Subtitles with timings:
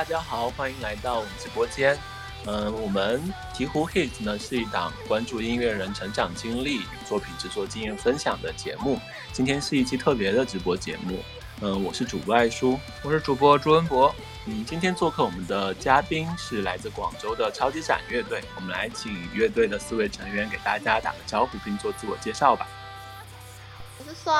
[0.00, 1.94] 大家好，欢迎来到我们直播间。
[2.46, 3.22] 嗯，我们
[3.54, 8.98] 鹈鹕 Hit 呢是一档关注音乐人成长经历与作品制作经验分享的节目。
[9.30, 11.18] 今天是一期特别的直播节目。
[11.60, 14.10] 嗯，我是主播爱叔，我是主播朱文博。
[14.46, 18.42] 嗯，今天做客我们的嘉宾是来自广州的超级展乐队。
[18.56, 22.66] 我们来请乐队的四位成员给大家打个招呼，并做自我介绍吧。
[23.98, 24.34] 我是酸。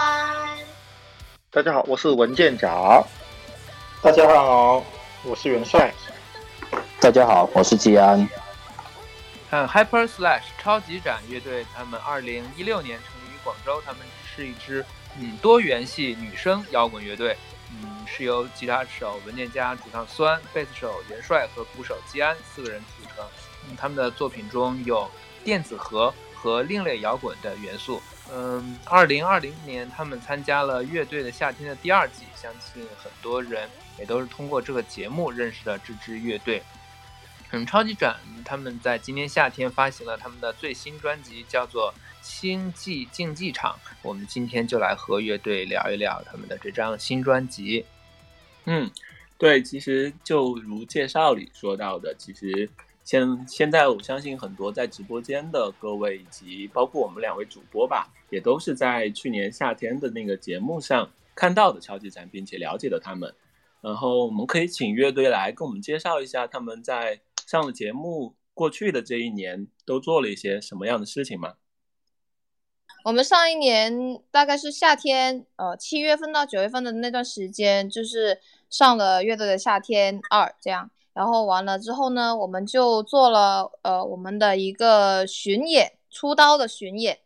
[1.51, 3.05] 大家好，我是文件夹。
[4.01, 4.83] 大家好，
[5.23, 5.93] 我是元帅。
[6.99, 8.27] 大家好，我是季安。
[9.51, 14.85] 看 Hyper Slash 超级展乐队，他们二零一六年成立于广州，他们是一支
[15.19, 17.37] 嗯多元系女生摇滚乐队，
[17.71, 23.23] 嗯是由吉他手文件夹、主唱酸、贝斯手元帅和鼓手季安四个人组成。
[23.69, 25.07] 嗯，他们的作品中有
[25.45, 28.01] 电子和和另类摇滚的元素。
[28.33, 33.69] 嗯，二零二零年他们参加了乐队的夏天的第二季，相信很多人。
[34.01, 36.61] 也都是通过这个节目认识的这支乐队。
[37.53, 41.93] 嗯，超级展他们在今年夏天发行了他们的最新专辑，叫做
[42.23, 43.73] 《星际竞技场》。
[44.03, 47.85] 我们今天就来和乐队聊一聊他们的这张新专辑。
[48.67, 48.89] 嗯，
[49.37, 52.71] 对，其实就如介绍里说到的，其实
[53.03, 63.35] 现现在我相信很多在直播间的各位，以及包括我们两位主播吧，也都是在去年夏天的那个节目上看到的超级展，并且了解了他们。
[63.81, 71.55] 然后我们可以请乐队来跟我们介绍一下他们在上了节目过去的这一年都做了一些什么样的事情吗？
[73.05, 80.91] 我们上一年大概是夏天，呃，七月份到九月份的那段时间，就是上了乐队的夏天二这样。
[81.15, 87.21] 然后完了之后呢，我们就做了呃我们的一个巡演，出刀的巡演。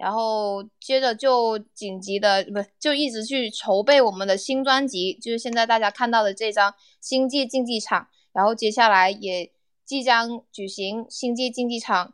[0.00, 6.72] 然后接着就紧急的不就一直去筹备我们的新专辑，就是现在大家看到的这张
[7.02, 8.04] 《星际竞技场》。
[8.32, 9.52] 然后接下来也
[9.84, 12.06] 即将举行《星际竞技场》，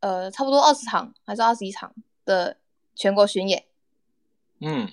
[0.00, 1.94] 呃，差不多二十场还是二十一场
[2.24, 2.56] 的
[2.94, 3.64] 全国巡演。
[4.60, 4.88] 嗯，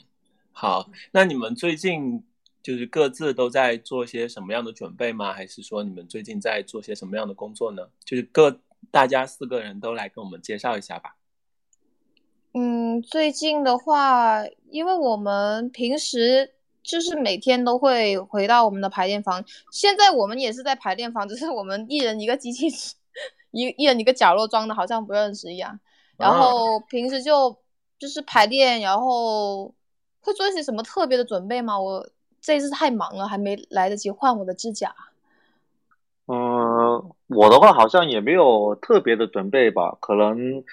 [0.52, 2.26] 好，那你们最近
[2.62, 5.32] 就是各自都在做些什么样的准备吗？
[5.32, 7.88] 还是说你们最近在做些什么样的工作呢？
[8.04, 11.16] 就是各大家四个人都来跟我们介绍一下吧。
[12.54, 16.52] 嗯，最近的话，因为我们平时
[16.84, 19.42] 就是每天都会回到我们的排练房，
[19.72, 22.68] 现在我们也是在排练房，只是我们一人一个机器，
[23.52, 25.80] 一一人一个角落装的，好像不认识一样。
[26.18, 27.56] 然后平时就
[27.98, 29.74] 就是排练，然后
[30.20, 31.80] 会做一些什么特别的准备吗？
[31.80, 32.06] 我
[32.42, 34.94] 这次太忙了，还没来得及换我的指甲。
[36.28, 40.66] 嗯，我的话好像也没有特别的准备吧，可能。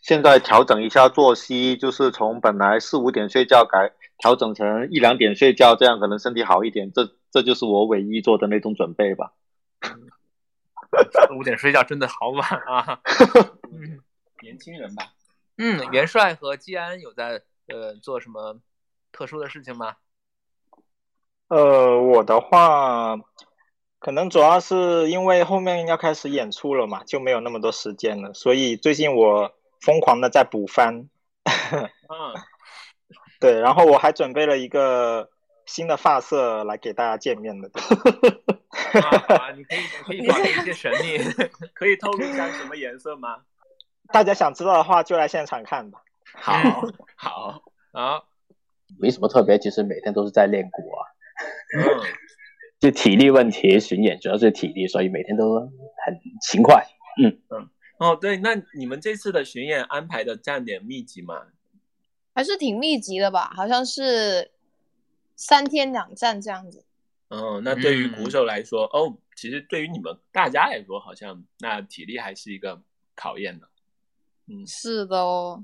[0.00, 6.90] 现在调整一下作息，就是从本来四五点睡觉改调整成一两点睡觉，这样可能身体好一点。
[6.90, 9.34] 这这就是我唯一做的那种准备吧。
[11.12, 13.00] 四五点睡觉真的好晚啊！
[13.70, 14.00] 嗯，
[14.42, 15.04] 年轻人吧。
[15.58, 18.58] 嗯，元帅和季安有在呃做什么
[19.12, 19.96] 特殊的事情吗？
[21.48, 23.18] 呃，我的话，
[23.98, 29.52] 可能主要是因为后面要开始演出了嘛，就没有那么多时间了，所以最近我。
[29.80, 31.08] 疯狂的在补番，
[31.44, 32.34] 嗯，
[33.40, 35.30] 对，然后我还准备了一个
[35.66, 37.70] 新的发色来给大家见面的。
[37.70, 41.18] 啊， 你可以可以保留一些神秘，
[41.74, 43.38] 可以透露一下什么颜色吗？
[44.12, 46.02] 大家想知道的话，就来现场看吧。
[46.34, 46.52] 好，
[47.16, 48.24] 好，好，
[48.98, 51.00] 没什么特别，其实每天都是在练鼓啊。
[51.78, 52.02] 嗯，
[52.80, 56.84] 就体力问题，巡演主要是体力，所以每天都很勤快。
[57.22, 57.70] 嗯嗯。
[58.00, 61.48] 哦，对，那你们这次的巡演安排的站点密集吗？
[62.34, 64.50] 还是挺密集的吧，好像是
[65.36, 66.82] 三天两站这样子。
[67.28, 72.80] 嗯，那对于鼓手来说，哦，其实对于你们大家来说，好像那体力还是一个
[73.14, 73.68] 考验的。
[74.46, 75.62] 嗯，是的哦。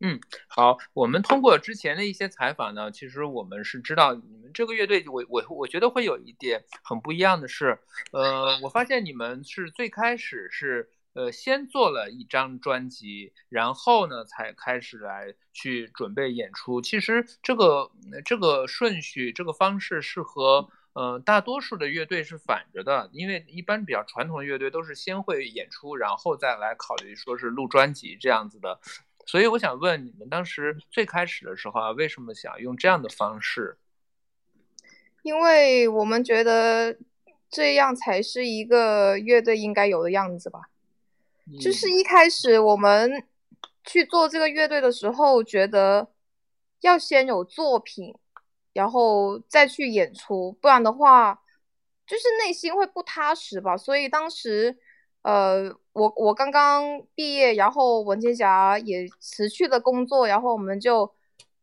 [0.00, 0.18] 嗯，
[0.48, 7.78] 好，我们通过之前的一些采访呢，其实我们是知道你们这个乐队，我我我觉得会有一点很不一样的是，
[8.10, 10.90] 呃，我发现你们是最开始是。
[11.16, 16.82] 呃，先做了一张专辑，然后呢，才开始来去准备演出。
[16.82, 17.90] 其实这个
[18.22, 28.78] 这个顺序，这个方式是和呃大多数的乐队是反着的，因为一般比较传统的乐队都是先会演出，然后再来考虑说是录专辑这样子的。
[29.24, 33.78] 所以我想问你们，当时最开始的时候啊，为什么想用这样的方式？
[35.22, 36.98] 因为我们觉得
[37.50, 40.68] 这样才是一个乐队应该有的样子吧。
[41.60, 43.24] 就是一开始我们
[43.84, 46.08] 去做这个乐队的时候，觉得
[46.80, 48.12] 要先有作品，
[48.72, 51.40] 然后再去演出，不然的话，
[52.04, 53.76] 就是内心会不踏实吧。
[53.76, 54.76] 所以当时，
[55.22, 61.14] 呃，我我刚刚毕业，然后文杰霞也辞去了工作，然后我们就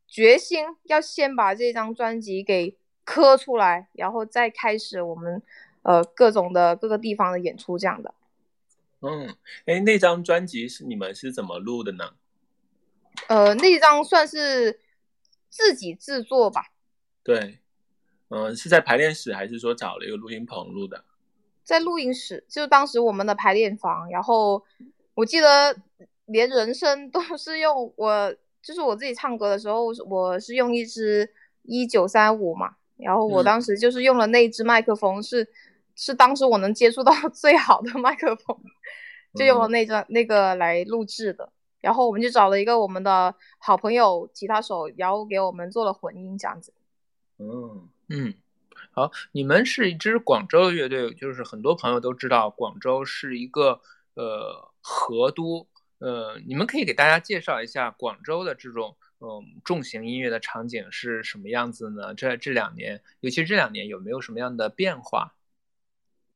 [0.08, 5.42] 决心要先把这张专辑给磕出来，然后再开始我们
[5.82, 8.14] 呃各种的各个地方的演出这样的。
[9.06, 9.36] 嗯，
[9.66, 12.14] 哎，那张专辑是你们是怎么录的呢？
[13.28, 14.80] 呃，那张算是
[15.50, 16.72] 自己制作吧。
[17.22, 17.60] 对，
[18.30, 21.04] 嗯，是在排练室还是说找了一个录音棚录的？
[21.64, 24.10] 在录音室，就当时我们的排练房。
[24.10, 24.64] 然后
[25.16, 25.76] 我记得
[26.26, 31.34] 连人声都是用我，就是我自己唱歌的时候，我是用一支
[31.64, 32.76] 一九三五嘛。
[32.98, 35.48] 然后我当时就是用了那支麦克风，是
[35.96, 38.58] 是当时我能接触到 最好的麦克风，
[39.36, 41.52] 就用了那张那个来录制的。
[41.82, 46.74] 然后我们就找了一个我们的好朋友吉他手，然后给我们做了混音，这样子。
[47.40, 48.34] 嗯嗯，
[48.92, 53.82] 好，你们是一支广州的乐队，就是很多朋友都知道广州是一个
[54.14, 55.68] 呃河都，
[56.00, 62.14] 呃，你们可以给大家介绍一下广州的这种嗯重型音乐的场景是什么样子呢？
[62.14, 65.34] 这这两年，尤其这两年有没有什么样的变化？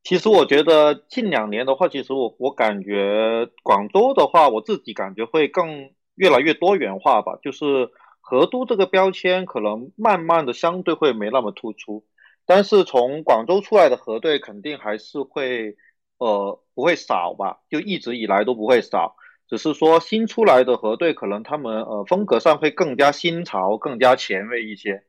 [0.04, 7.38] 其实我觉得近两年的话，其实我我感觉广州的话，我自己感觉会更越来越多元化吧。
[7.42, 7.90] 就是
[8.22, 12.06] 河都这个标签可能慢慢的相对会没那么突出，
[12.46, 15.76] 但是从广州出来的河队肯定还是会
[16.20, 19.16] 呃不会少吧，就一直以来都不会少。
[19.50, 25.04] 只是说新出来的河队可能他们呃风格上会更加新潮、更加前卫一些。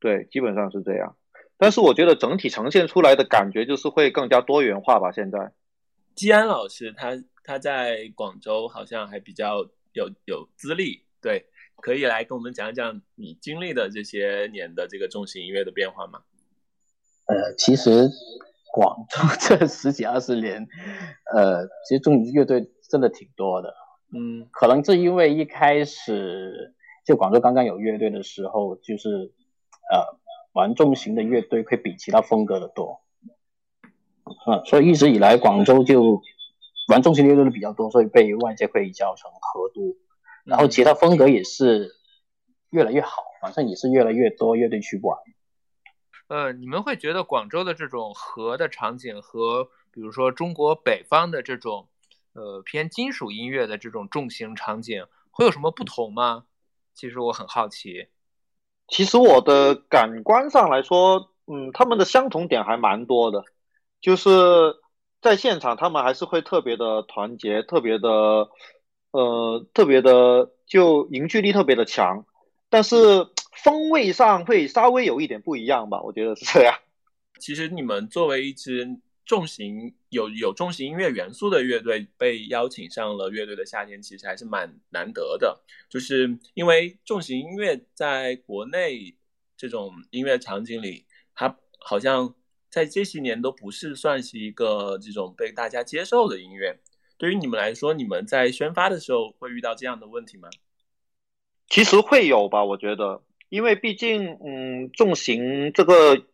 [0.00, 1.16] 对，基本上是这样。
[1.60, 5.10] 但是我觉得整体呈现出来的感觉就是会更加多元化吧。
[5.10, 5.52] 现在，
[6.14, 11.46] 季安老师他他在广州好像还比较有有资历，对，
[11.82, 16.20] 可以来跟我们讲讲你经历的这些年的这个重型音乐的变化吗？
[17.26, 18.08] 呃，其实
[18.72, 20.64] 广州这十几二十年，
[21.34, 23.74] 呃，其实重型乐队真的挺多的。
[24.14, 26.72] 嗯，可能是因为一开始
[27.04, 29.32] 就广州刚刚有乐队的时候，就是
[29.90, 30.18] 呃。
[30.52, 33.00] 玩重型的乐队会比其他风格的多，
[34.46, 36.22] 嗯，所以一直以来广州就
[36.88, 39.96] 玩重型乐队的比较多，所以被外界会叫成河都。
[40.44, 41.94] 然后其他风格也是
[42.70, 45.18] 越来越好，反正也是越来越多乐队去玩。
[46.28, 51.88] 呃，你们会觉得广州的这种河的场景和比如说中国北方的这种
[52.32, 56.46] 呃偏金属音乐的这种重型场景会有什么不同吗？
[56.94, 58.08] 其实我很好奇。
[58.88, 63.44] 其实我的感官上来说，嗯，他们的相同点还蛮多的，
[64.00, 64.30] 就是
[65.20, 68.48] 在现场他们还是会特别的团结，特别的，
[69.12, 72.24] 呃，特别的就凝聚力特别的强，
[72.70, 76.74] 但是风味上会稍微有一点不一样吧，我觉得是这样。
[77.38, 78.98] 其实你们作为一支。
[79.28, 85.62] 重型有有重型音乐元素的乐队被邀请上了乐队的夏天，其实还是蛮难得的。
[85.90, 89.14] 就是因为重型音乐在国内
[89.54, 91.04] 这种音乐场景里，
[91.34, 92.34] 它好像
[92.70, 96.80] 在这些年都不是算是一个这种被大家接受的音乐。
[97.18, 100.48] 对于你们来说，你们在宣发的时候会遇到这样的问题吗？
[101.68, 106.27] 其实会有吧，我觉得，因为毕竟，嗯，重型这个。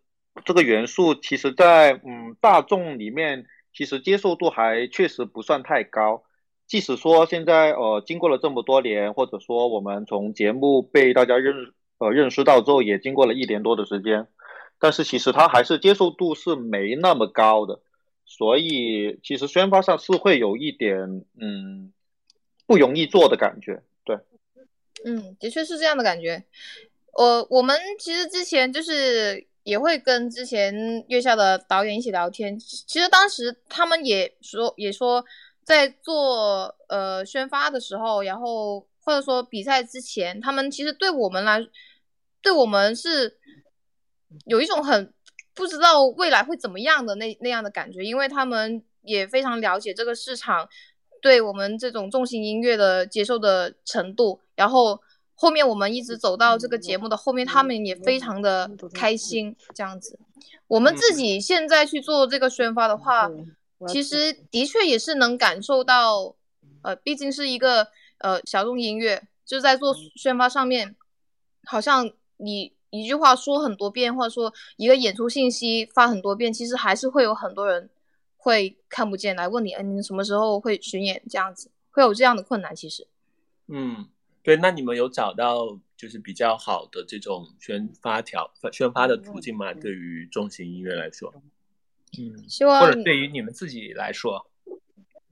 [0.44, 6.24] 这个元素其实，在嗯大众里面，其实接受度还确实不算太高。
[6.66, 14.26] 即使说现在呃经过了这么多年，或者说我们从节目被大家认呃认识到之后，也经过了一年多的时间，
[14.80, 17.80] 但是其实它还是接受度是没那么高的。
[18.26, 21.92] 所以其实宣发上是会有一点嗯
[22.66, 23.82] 不容易做的感觉。
[24.04, 24.18] 对，
[25.04, 26.42] 嗯，的确是这样的感觉。
[27.12, 29.46] 我我们其实之前就是。
[29.64, 32.56] 也会跟之前月下的导演一起聊天。
[32.58, 35.24] 其实当时他们也说，也说
[35.64, 41.66] 在做呃宣发的时候，然后或者说比赛之前，他们其实对我们来，
[42.40, 43.38] 对我们是
[44.44, 45.12] 有一种很
[45.54, 50.68] 不知道未来会怎么样的那那样的感觉，因为他们也非常了解这个市场
[51.22, 55.00] 对我们这种重型音乐的接受的程度，然后。
[55.36, 59.54] 后面我们一直走到这个节目的后面，他们也非常的开心。
[59.74, 60.18] 这样子，
[60.68, 63.28] 我们自己现在去做这个宣发的话，
[63.88, 66.34] 其实的确也是能感受到，
[66.82, 67.88] 呃，毕竟是一个
[68.18, 70.94] 呃小众音乐，就在做宣发上面，
[71.64, 77.90] 好像你一句话说很多遍，或者说一个演出信息发很多遍，其实还是会有很多人
[78.36, 81.20] 会看不见来问你，哎，你什么时候会巡演？
[81.28, 83.06] 这样子会有这样的困难，其实，
[83.66, 84.06] 嗯。
[84.44, 89.72] 对，那你们有找到就是比较好的这种宣发条宣发的途径吗？
[89.72, 91.32] 对于重型音乐来说，
[92.18, 94.46] 嗯，希望或者对于你们自己来说，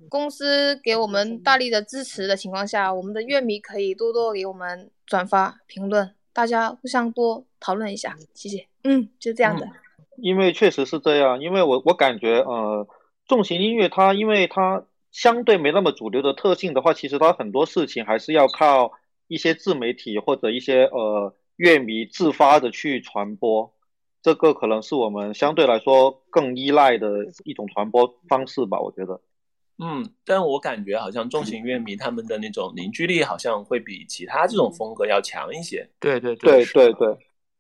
[0.09, 8.67] 公司给我们大力的支持的情况下，我们的乐迷可以多多给我们转发、评论，大家互相多讨论一下，谢谢。
[8.85, 9.69] 嗯，就这样的。
[10.17, 12.89] 因为确实是这样，因为我我感觉呃，
[13.27, 18.93] 重型音乐它因为它相对没那么主流的特性的话，其实它很多事情还是要靠
[19.29, 23.73] 一些自媒体或者一些呃乐迷自发的去传播，
[24.23, 27.09] 这个可能是我们相对来说更依赖的
[27.45, 29.21] 一种传播方式吧，我觉得。
[29.79, 35.89] 嗯，但我感觉好像重型乐迷他们的那种凝聚力好像会比其他这种风格要强一些。
[35.99, 37.09] 对对对是对对，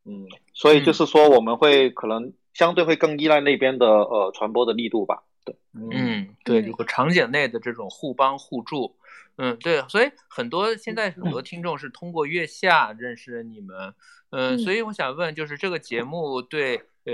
[0.04, 5.24] 嗯，所以就是说我们会可能相对会更依赖那边的呃传播的力度吧。
[5.44, 8.94] 对，嗯，对，嗯如果场景内的这种互帮互助，
[9.36, 13.94] 嗯，对，所以很多现在很多听众是通过月下认识你们，
[14.30, 17.12] 嗯，嗯所以我想问，就是这个节目对呃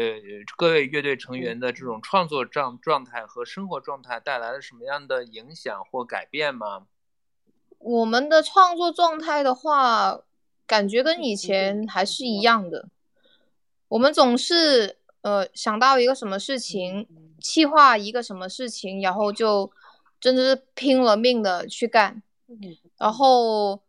[0.57, 6.87] 各位乐队成员的这种创作状状态和生活状态带来了什么样的影响或改变吗？
[7.79, 10.21] 我们的创作状态的话，
[10.67, 12.89] 感觉跟以前还是一样的。
[13.87, 17.07] 我们总是呃想到一个什么事情，
[17.41, 19.71] 计划一个什么事情，然后就
[20.21, 22.23] 真的是拼了命的去干。
[22.97, 23.81] 然后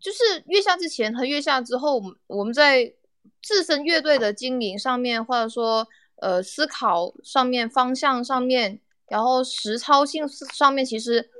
[0.00, 2.94] 就是月下之前和月下之后，我们我们在
[3.42, 11.30] 自身乐队的经营上面，或者说呃思考上面、方向上面，然后实操性上面，其实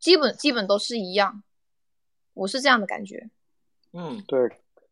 [0.00, 1.42] 基本基本都是一样。
[2.32, 3.28] 我是这样的感觉。
[3.92, 4.38] 嗯，对，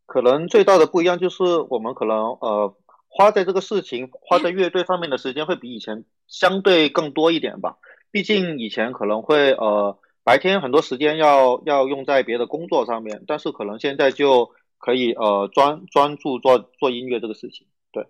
[0.06, 2.76] 可能最大的不一样就是我们可能呃
[3.08, 7.78] 花在这个事情花在乐队上面的时间会比以前相对更多一点吧。
[8.14, 17.66] 毕竟以前可能会呃白天很多时间要要用在别的工作上面，但是可能现在就可以呃专专注做做音乐这个事情。
[17.90, 18.06] 对，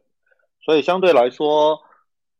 [0.62, 1.80] 所以相对来说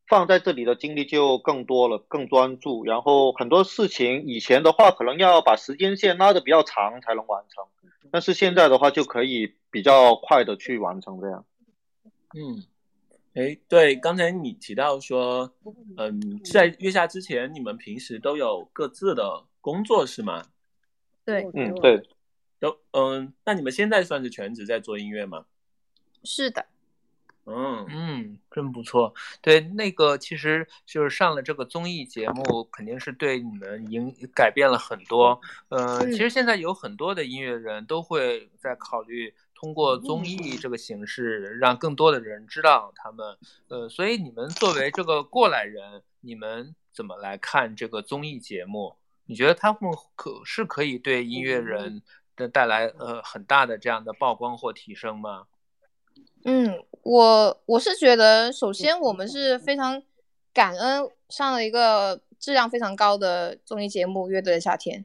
[0.07, 2.85] 放在这里的精力就更多了，更专注。
[2.85, 7.65] 然后很多事情以前的话可能要把时间线拉的比较长才能完成。
[8.11, 11.47] 但是现在的话就可以比较快的去完成这样。
[12.37, 12.63] 嗯，
[13.35, 15.53] 哎，对，刚才你提到说，
[15.97, 20.45] 嗯，在月下之前，你们平时都有各自的工作是吗？
[21.25, 22.01] 对，嗯，对，
[22.61, 25.47] 都，嗯，那你们现在算是全职在做音乐吗？
[26.23, 26.65] 是的。
[27.47, 29.13] 嗯嗯，真不错。
[29.43, 35.39] 对，那个其实就是上了这个综艺节目，肯定是对你们影改变了很多。
[35.69, 43.35] 呃，其实现在有很多的音乐人都会在考虑通过综艺这个形式，让更多的人知道他们。
[43.69, 48.97] 呃，所以你们作为这个过来人，你们怎么来看这个综艺节目？
[49.25, 49.81] 你觉得他们
[50.15, 52.03] 可是可以对音乐人
[52.37, 55.47] 的带来呃很大的这样的曝光或提升吗？
[56.45, 60.03] 嗯，我我是觉得，首先我们是非常
[60.53, 65.01] 感恩上了一个质量非常高的综艺节目《乐队的夏天》，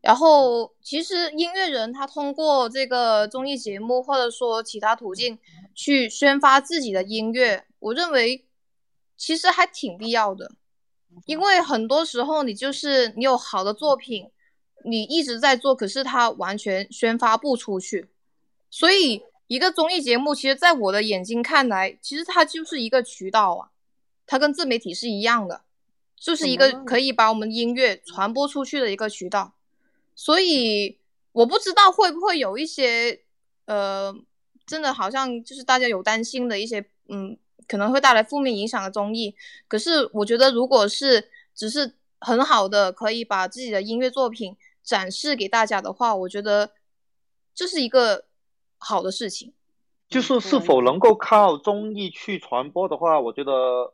[0.00, 5.38] 然后其实音乐人他通过这个综艺节目或者说其他途径
[5.74, 8.44] 去宣发自己的音乐，我认为
[9.16, 10.52] 其实还挺必要的，
[11.26, 14.30] 因为很多时候你就是你有好的作品，
[14.84, 18.08] 你一直在做，可是它完全宣发不出去，
[18.70, 19.22] 所以。
[19.50, 23.70] 一个综艺节目，其实在我的眼睛看来，其实它就是一个渠道啊，
[24.24, 25.62] 它跟自媒体是一样的，
[26.16, 29.54] 就是一个可以把我们音乐传播出去的一个渠道。
[30.20, 30.98] 所以
[31.32, 33.22] 我不知道会不会有一些
[33.64, 34.14] 呃，
[34.66, 39.34] 真的好像就是大家有担心的一些，嗯，可能会带来负面影响的综艺。
[39.66, 46.72] 可是我觉得，如果是只是很好的可以把自己的音乐作品展示给大家的话，我觉得
[47.54, 48.26] 这是一个。
[48.82, 49.52] 好的事情，
[50.08, 53.92] 就是是否能够靠综艺去传播的话，我觉得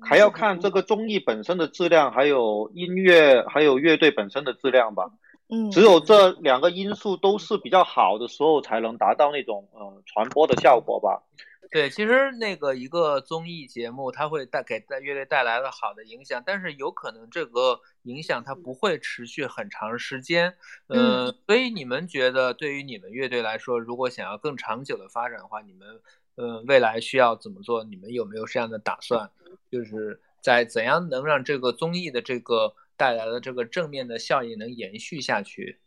[0.00, 5.10] 还要看这个综艺本身的质量，还有音乐，还有乐队本身的质量吧。
[5.48, 11.22] 嗯，只有这两个因素都是比较好的时候，才能达到那种呃传播的效果吧。
[11.70, 20.54] 对，其实那个一个综艺节目，它会带给带乐队带来了好的影响，但是有可能这个影响它不会持续很长时间。
[20.86, 26.00] 呃，嗯，所以你们觉得对于你们乐队来说，如果想要更长久的发展的话，你们
[26.36, 27.82] 呃未来需要怎么做？
[27.82, 29.28] 你们有没有这样的打算？
[29.70, 35.80] 就是在怎样能让这个综艺的这个带来的这个正面的效应能延续下去？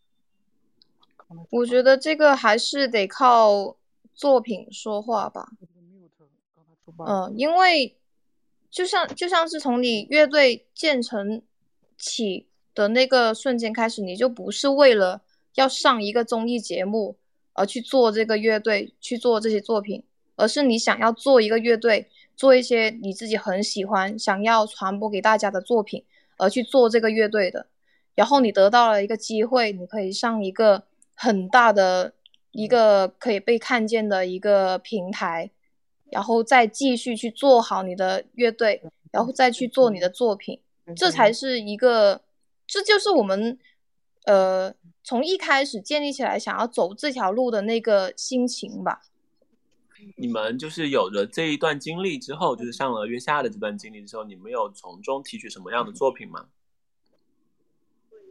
[1.49, 3.75] 我觉得这个还是得靠
[4.13, 5.49] 作品说话吧。
[7.05, 7.97] 嗯，因为
[8.69, 11.41] 就像就像是从你乐队建成
[11.97, 15.21] 起的那个瞬间开始，你就不是为了
[15.55, 17.17] 要上一个综艺节目
[17.53, 20.03] 而去做这个乐队，去做这些作品，
[20.35, 26.05] 而是你想要做一个乐队，做一些你自己很喜欢、想要传播给大家的作品，
[26.37, 27.67] 而去做这个乐队的。
[28.15, 32.13] 然后你得到了一个机会，你可以上一个很大的、
[32.51, 35.51] 一个可以被看见的一个平台，
[36.11, 40.59] 然后再继续去做好你的乐队，然后再去做你的作品，
[40.95, 42.21] 这才是一个，
[42.65, 43.59] 这就是我们，
[44.25, 49.01] 呃，从一开始建立起来想要走这条路的那个心情吧。
[50.15, 56.45] 你们就是有了这一段经历之后，就是上了月下的这段经历之后，你们有从中提取什么样的作品吗？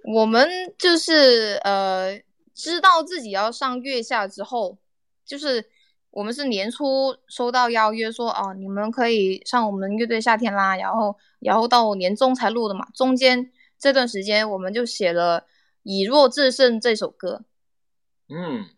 [0.04, 2.23] 我们就是呃，
[2.54, 4.78] 知道自己要上月下之后，
[5.25, 5.68] 就是
[6.11, 15.40] 我们是年初收到邀约说，哦，你们可以上我们乐队夏天啦，然后然后到年终才录的嘛，中间这段时间我们就写了
[15.83, 17.42] 《以弱制胜》这首歌。
[18.28, 18.75] 嗯。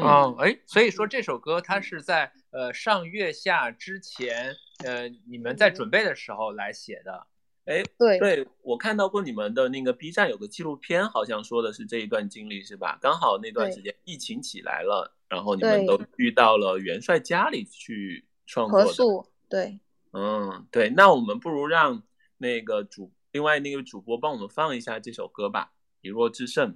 [0.00, 4.54] 哦，哎，所以说这首歌它是在呃上月下之前，
[4.84, 7.26] 呃你们在准备的时候来写的。
[7.64, 12.98] 哎，对，对我看到过你们的那个 B 站有个纪录片，好像说的是这一段经历是吧？
[13.00, 18.92] 刚好那段时间疫情起来了，然后你们都遇到了元帅家里去创作的。
[19.48, 19.80] 对，
[20.12, 22.02] 嗯，对，那我们不如让
[22.36, 25.72] 那个主另外那个主播帮我们放一下这首歌吧，
[26.06, 26.72] 《以弱制胜》。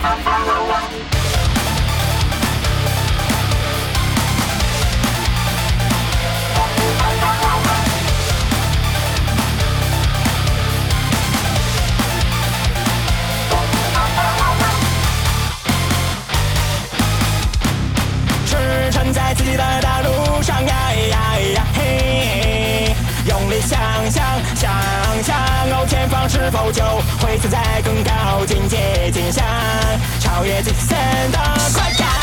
[0.00, 0.04] 驰，
[21.74, 22.94] 嘿，
[23.26, 23.78] 用力向
[24.10, 24.57] 前。
[25.08, 26.82] 方向，前方是否就
[27.20, 29.42] 会存在更高境界，尽享
[30.20, 30.98] 超越自身
[31.32, 31.38] 的
[31.72, 32.17] 快感？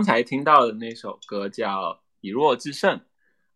[0.00, 2.96] 刚才听到的那首歌叫《以弱制胜》。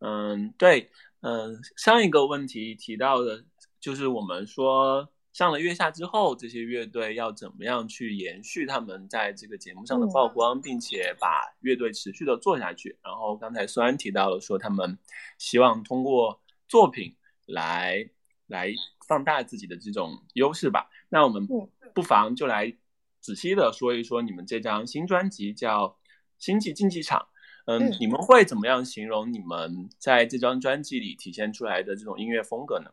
[0.00, 0.90] 嗯，对，
[1.22, 3.42] 嗯，上一个问题提到的，
[3.80, 12.98] 就是我们说上了月下之后，这些乐队要怎么样去延续他们在这个节目上的曝光，并且把乐队持续的做下去。
[13.02, 14.98] 然后刚才虽然提到了说他们
[15.38, 18.06] 希望通过作品来
[18.48, 18.70] 来
[19.08, 20.90] 放大自己的这种优势吧。
[21.08, 21.48] 那我们
[21.94, 22.76] 不妨就来
[23.20, 25.88] 仔细的说一说你们这张新专辑叫
[26.38, 27.20] 《星际竞技场》。
[27.66, 32.90] 嗯，你们会怎么样形容你们在这张专辑里体现出来的这种音乐风格呢？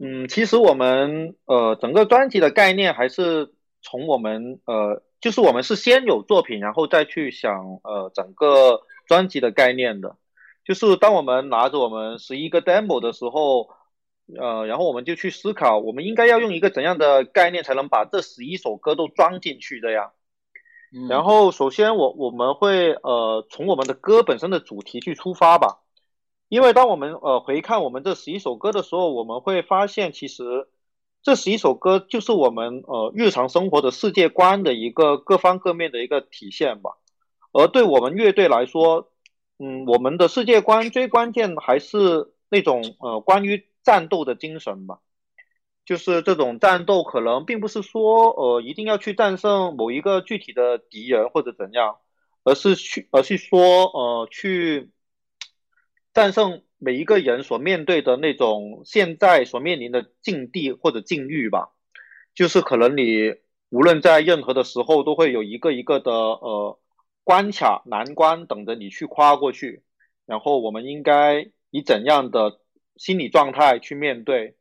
[0.00, 10.16] 嗯，其实我们呃整个专辑的概念还是从我们呃，就是我们是先有作品，然后再去想呃整个专辑的概念的。
[10.64, 13.68] 就是当我们拿着我们十一个 demo 的时候，
[14.36, 20.10] 呃，然后我们就去思考，我们应该要用一个怎样的概念才能把这十一首歌都装进去这样。
[21.08, 25.80] 然后首先我我们会呃从我们的歌本身的主题去出发吧。
[26.48, 30.68] 因为当我们呃回看我们这十一首歌的时候，我们会发现，其实
[31.22, 36.98] 这十一首歌就是我们呃日常生活的世界观的一个各方各面的一个体现吧。
[37.52, 39.08] 而对我们乐队来说，
[39.58, 45.00] 嗯，我们的世界观最关键还是那种呃关于战斗的精神吧。
[45.84, 51.96] 就是这种战斗可能并不是说呃一定要去战胜某一个具体的敌人或者怎样，
[52.42, 54.90] 而是去而是说呃去。
[56.14, 61.72] 战胜每一个人所面对的那种现在所面临的境地或者境遇吧，
[62.36, 63.34] 就是可能你
[63.68, 66.78] 无论在任何的时候都会有一个一个的呃
[67.24, 69.82] 关卡难关等着你去跨过去，
[70.24, 72.60] 然后我们应该以怎样的
[72.94, 74.54] 心理状态去面对？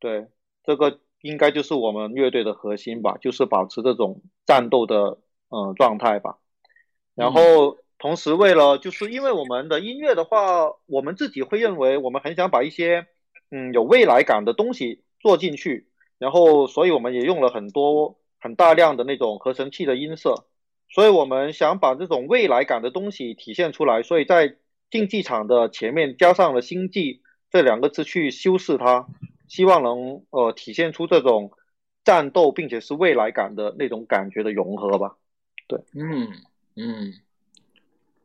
[0.00, 0.28] 对，
[0.66, 6.38] 这个应该就是我们乐队的核心吧，就是保持这种战斗的呃状态吧，
[7.14, 7.78] 然后。
[7.98, 13.06] 同时，为了就是因为我们的音乐的话，我们自己会认为我们很想把一些
[13.50, 20.44] 嗯有未来感的东西做进去，然后所以我们也用了很多很大量的那种合成器的音色，
[20.90, 24.56] 所以我们想把这种未来感的东西体现出来，所以在
[24.90, 29.06] 竞技场的前面加上了“星际”这两个字去修饰它，
[29.48, 31.52] 希望能呃体现出这种
[32.04, 35.16] 战斗并且是未来感的那种感觉的融合吧。
[35.66, 36.28] 对，嗯
[36.74, 37.14] 嗯。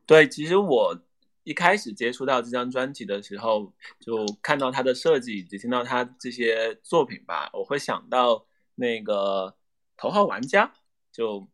[0.05, 0.99] 对，其实我
[1.43, 9.47] 一开始接触到这张专辑的时候，就看到它的设计，以及听到它这些作品吧，我会想到那个
[9.95, 10.67] 《头号玩家》，
[11.13, 11.47] 就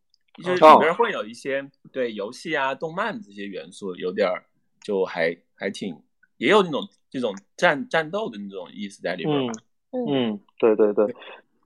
[0.44, 4.44] 就是里边会有一些对游戏啊、动漫这些元素，有点儿
[4.82, 6.02] 就还还挺，
[6.38, 9.52] 也有那种这种战战斗的那种意思在里边。
[9.92, 11.16] 嗯，对对对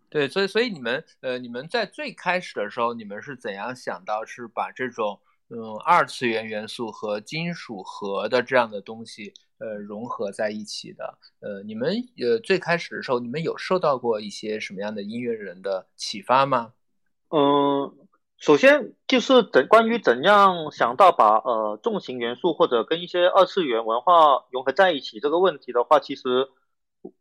[0.10, 5.20] 对，所以所以你们呃，你们在最开始的时候，你们是怎样想到是把这种。
[5.54, 11.18] 嗯，二次元元素和金属核的这样的东西，呃，融合在一起的。
[11.42, 16.72] 呃，你们呃最开始的时候，你们有受到过一些什么样的音乐人的启发吗？
[17.32, 17.94] 嗯，
[18.42, 26.50] 首先就是怎关于怎样想到把呃重型元素或者跟一些二次元文化融合在一起这个问题的话，其实，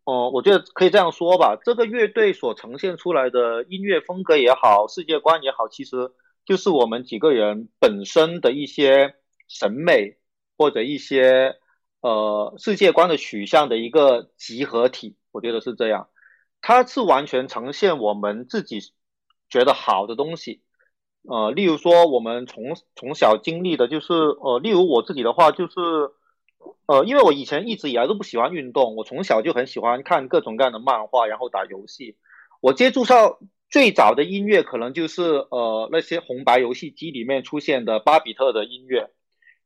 [0.04, 6.10] 呃，我觉得可以这样说吧，这个乐队所呈现出来的音乐风格也好，世界观也好，其实。
[6.46, 9.14] 就是我们几个人本身的一些
[9.46, 10.16] 审美
[10.56, 11.58] 或者一些
[12.00, 16.08] 呃世界观的取向的一个集合体，我觉得是这样。
[16.60, 18.80] 它是完全呈现我们自己
[19.48, 20.62] 觉得好的东西。
[21.22, 25.74] 呃，例如说我们从从小经历的就是，呃，例如我自己的话就是，
[26.86, 32.16] 呃，因为我以前一直以来都不喜欢运动，我从小就很喜欢看各种各样的漫画，然后打游戏。
[32.60, 33.38] 我接触到。
[33.72, 39.10] 最早的音乐可能就是呃那些红白游戏机里面出现的巴比特的音乐，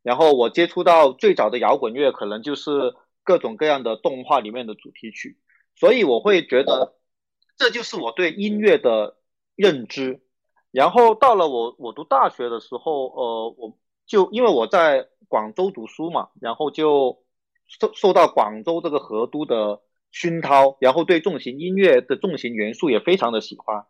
[0.03, 5.39] 然后我接触到最早的摇滚乐可能就是各种各样的动画里面的主题曲，
[5.75, 6.97] 所以我会觉得
[7.57, 9.17] 这就是我对音乐的
[9.57, 10.21] 认知。
[10.75, 17.23] 然后到了我我读大学的时候，呃，我就因为我在广州读书嘛，然后就
[17.69, 23.87] 受受到广州这个河都的熏陶，然后对重型音乐的重型元素也非常的喜欢。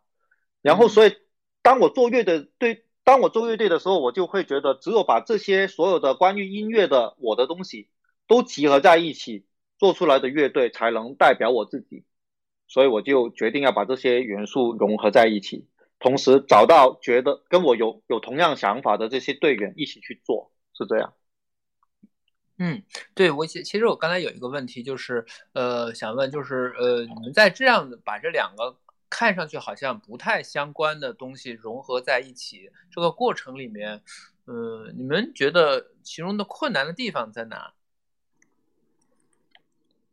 [0.61, 1.15] 然后，所以
[1.63, 7.89] 当我做乐队，对，当我做乐队的时候，我就会觉得，只有把这些所有的关于音乐的我的东西
[8.27, 9.47] 都集合在一起，
[9.79, 12.03] 做出来的乐队才能代表我自己。
[12.67, 15.65] 所以我就决定要把这些元素融合在一起，
[16.05, 21.15] 同时找到觉得跟我有有同样想法的这些队员一起去做，是这样。
[22.59, 22.83] 嗯，
[23.15, 28.77] 对我其其实我刚才有一个问题，就是呃，想问，就是呃，你们在这样的把这两个。
[29.07, 34.01] 看上去好像不太相关的东西融合在一起，这个过程里面，
[34.45, 37.73] 呃，你们觉得其中的困难的地方在哪？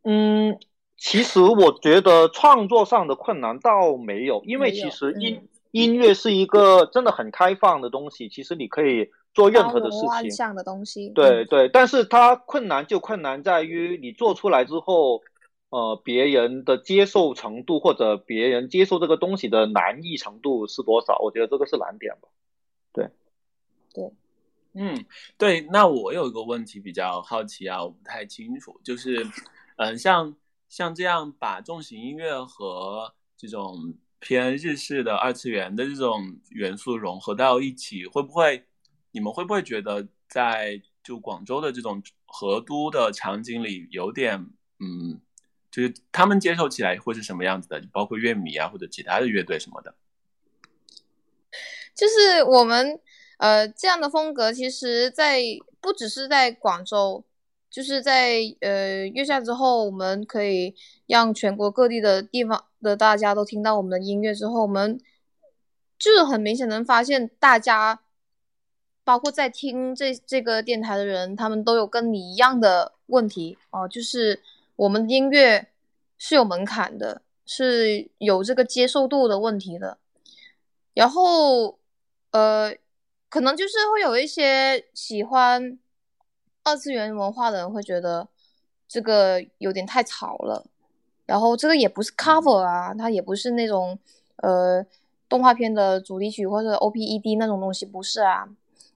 [0.03, 0.57] 嗯，
[0.95, 10.31] 其实我觉得创作上的困难倒没有，因为其实音、嗯音乐是一个真的很开放的东西，其实你可以做任何的事情万情。
[10.31, 11.09] 象的东西。
[11.09, 15.23] 对对，但是它困难就困难在于你做出来之后，
[15.69, 21.17] 呃，别人的接受程度或者别人接受这个东西的难易程度是多少？
[21.23, 22.29] 我觉得这个是难点吧。
[22.93, 23.09] 对，
[23.95, 24.11] 对
[24.75, 25.05] 嗯，
[25.39, 29.25] 对，那我有一个问题比较好奇啊，我不太清楚，就是，
[29.77, 30.35] 嗯、像
[30.69, 38.63] 像这样把重型音乐和这种偏日式的二次元的这种元素融合到一起，会不会
[39.11, 44.39] 你们会不会觉得在就广州的这种河都的场景里有点，
[44.79, 45.19] 嗯，
[45.69, 47.83] 就是他们接受起来会是什么样子的？
[47.91, 49.93] 包括乐迷啊或者其他的乐队什么的。
[51.93, 52.97] 就是我们
[53.39, 55.41] 呃这样的风格，其实在
[55.81, 57.25] 不只是在广州，
[57.73, 60.75] 就是在呃月下之后，我们可以
[61.07, 65.01] 让全国各地的地方的大家都听到我们的音乐之后，我们
[65.97, 68.01] 就很明显能发现，大家
[69.03, 74.39] 包括在听这这个电台的人，他们都有跟你一样的问题哦、就是
[74.75, 75.69] 我们的音乐
[76.19, 79.97] 是有门槛的，是有这个接受度的问题的。
[80.93, 81.79] 然后，
[82.29, 82.75] 呃，
[83.29, 85.79] 可能就是会有一些喜欢
[86.63, 88.27] 二次元文化的人会觉得
[88.87, 90.65] 这个有点太吵了，
[91.25, 93.97] 然后这个也不是 cover 啊，它也不是那种
[94.37, 94.85] 呃
[95.27, 98.47] 动画片的主题曲或者 OPED 那种东西，不是啊。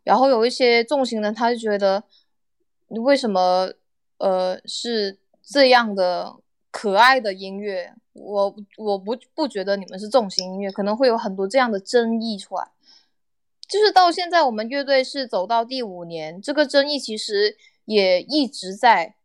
[0.03, 2.01] 然后有一些重型的，他就觉得
[2.87, 3.69] 你为什么
[4.19, 6.35] 呃是这样的
[6.71, 12.69] 可爱的音乐，我我不不觉得你们是重型音乐，可能会有很多这样的争议出来。
[13.67, 19.15] 就是到现在，我们乐队是走到第五年，这个争议其实也一直在。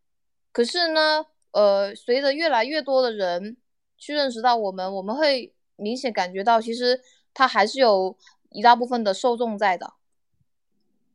[0.50, 3.56] 可是呢，呃，随着越来越多的人
[3.96, 7.00] 去认识到我们，我们会明显感觉到，其实
[7.32, 8.18] 它还是有
[8.50, 9.94] 一大部分的受众在的。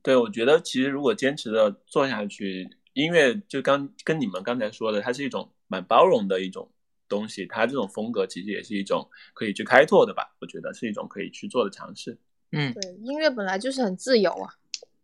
[0.02, 6.72] 对，我觉得其实如果坚持的做下去，音乐就刚跟你们刚才说的，它是一种蛮包容的一种
[7.10, 12.18] 东西，它这种风格其实也是一种可以去开拓的吧，我觉得是一种可以去做的尝试。
[12.52, 14.54] 嗯对，音乐本来就是很自由啊。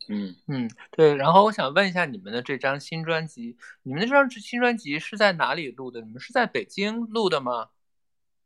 [0.09, 1.15] 嗯，嗯，对。
[1.15, 6.01] 然后我想问一下你们的这张新专辑，你们的这张新专辑是在哪里录的？
[6.01, 7.69] 你们是在北京录的吗？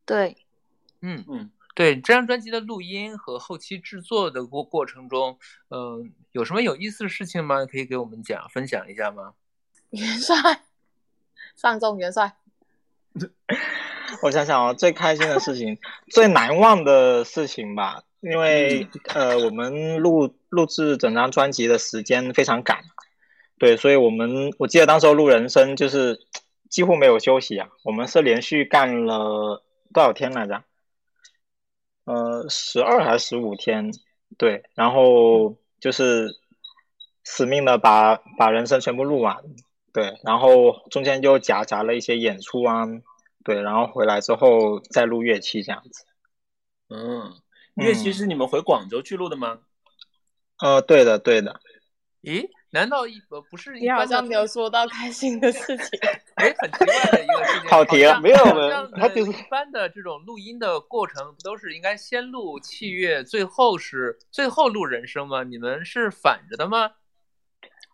[0.05, 0.37] 对，
[1.01, 7.65] 嗯嗯，对，这张专辑的录音和后期制作的过过程中，嗯、有什么有意思的事情吗？
[7.65, 9.33] 可以给我们讲分享一下吗？
[9.89, 10.35] 元帅，
[11.55, 12.37] 上中元帅，
[14.21, 15.77] 我想想哦，最开心的事情，
[16.11, 22.83] 最难忘的事情吧，因为呃，我们录录制整张专辑的时间非常赶，
[23.57, 26.19] 对，所以我们我记得当时候录人声就是
[26.69, 30.63] 几乎没有休息啊，我们是连续干了多少天来着？
[32.05, 33.91] 呃，十二还是十五天？
[34.37, 36.29] 对，然后就是
[37.23, 39.37] 死命的把把人声全部录完，
[39.93, 42.85] 对，然后中间就夹杂了一些演出啊，
[43.43, 46.05] 对，然后回来之后再录乐器这样子。
[46.89, 47.33] 嗯，
[47.77, 49.59] 乐器嗯是你们回广州去录的吗？
[50.59, 51.59] 呃，对的，对的。
[52.23, 55.99] 咦，难道一呃不是一你好像没有说到开心的事情。
[56.35, 57.69] 哎，很奇怪的一个事情。
[57.69, 65.43] 跑题了没有像他就是呃一般的这种录音的过程，不都是应该先录器乐，最后是最后录人声吗？
[65.43, 66.91] 你们是反着的吗？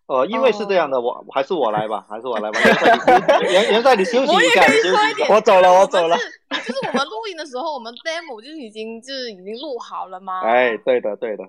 [0.06, 2.60] 呃，因为是这样的，我还是我来吧，还是我来吧。
[2.60, 5.26] 元帅，你元元帅，你休息一下，休息一下。
[5.34, 6.16] 我走了，我走了。
[6.18, 6.24] 是
[6.66, 10.42] 就是我们录音的时候，我们 demo 就是已经就是已经录好了吗？
[10.42, 11.44] 哎，对的，对的，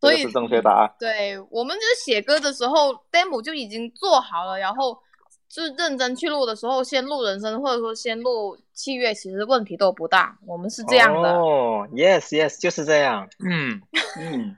[0.00, 0.90] 所以是正确答案。
[0.98, 4.98] 对我们就是写歌的时候，demo 就已经做好了，然后
[5.48, 10.36] 就是认真去录的时候，先录人声或者说先录器乐，其实问题都不大。
[10.46, 11.30] 我们是这样的。
[11.34, 13.28] 哦，yes yes，就是这样。
[13.44, 13.80] 嗯
[14.18, 14.56] 嗯，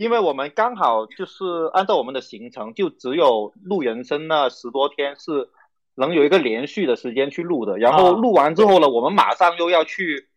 [0.00, 5.50] 因为我们刚好就是按照我们的行程，就只有录人生那十多天是
[5.94, 7.76] 能有一个连续的时间去录的。
[7.76, 10.28] 然后啊录完之后呢，我们马上又要去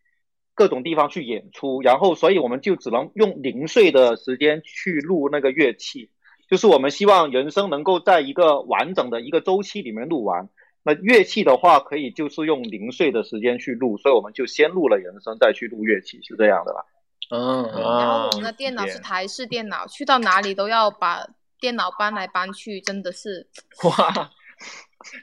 [0.54, 6.10] 各种地方去演出，然后所以我们就只能用零碎的时间去录那个乐器。
[6.46, 10.50] 就是我们希望人生能够在一个完整的一个周期里面录完。
[10.82, 16.84] 那乐器的话，可以就是用零碎的时间去录，所以我们就先录了人声，再去录乐器，是这样的啦。
[17.30, 21.26] 嗯，然后我们的电脑是台式电脑，去到哪里都要把
[21.58, 23.46] 电脑搬来搬去，真的是，
[23.84, 24.30] 哇，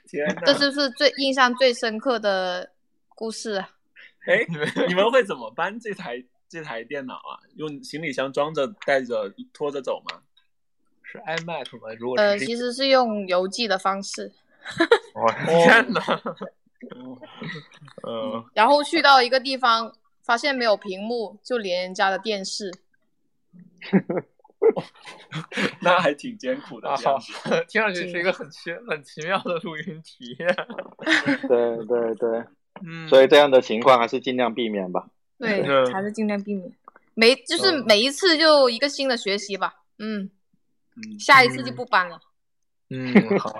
[0.10, 0.60] 天 这哪！
[0.60, 2.72] 就是最印象最深刻的
[3.10, 3.70] 故事啊。
[4.26, 7.38] 哎，你们你们会怎么搬这台这台电脑啊？
[7.56, 10.22] 用行李箱装着带着拖着走吗？
[11.04, 11.94] 是 iMac 吗？
[12.00, 14.32] 如果呃，其实是用邮寄的方式。
[15.14, 16.02] 我天哪！
[18.08, 22.72] 嗯，然后去到一个地方，发现没有屏幕，就连人家的电视。
[25.82, 27.62] 那还挺艰苦的啊，这样好。
[27.68, 30.48] 听上去是一个很奇很奇妙的录音体验。
[31.50, 32.44] 对对对，
[32.86, 35.08] 嗯，所以这样的情况还是尽量避免吧。
[35.40, 36.72] 对嗯，还是尽量避免。
[37.16, 39.82] 每就是嗯每一次就一个新的学习吧。
[39.98, 40.30] 嗯，
[40.96, 42.22] 嗯，下一次就不搬了。
[42.90, 43.60] 嗯，好，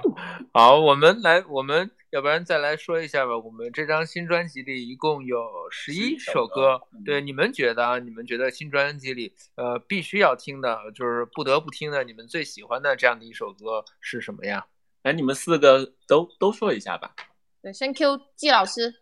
[0.54, 3.38] 好，我们来，我们要不然再来说一下吧。
[3.38, 5.40] 我们这张新专辑里一共有
[5.72, 8.00] 十一11首首歌对，你们觉得啊？
[8.00, 14.66] 你们觉得新专辑里，呃，必须要听的，就是不得不听的，你们最喜欢的这样的一首歌是什么呀？
[15.04, 17.16] 来，你们四个都都说一下吧。
[17.62, 18.94] 对，先 Q 季老师。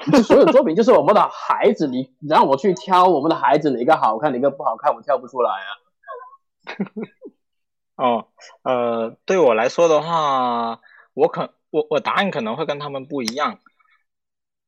[0.24, 5.70] 所有作品就是我们的孩子，你让我去挑我们的孩子哪个好看，哪个不好看，我挑不出来啊。
[7.94, 8.28] 哦，
[8.62, 10.80] 呃，对我来说的话，
[11.14, 13.58] 我可我我答案可能会跟他们不一样，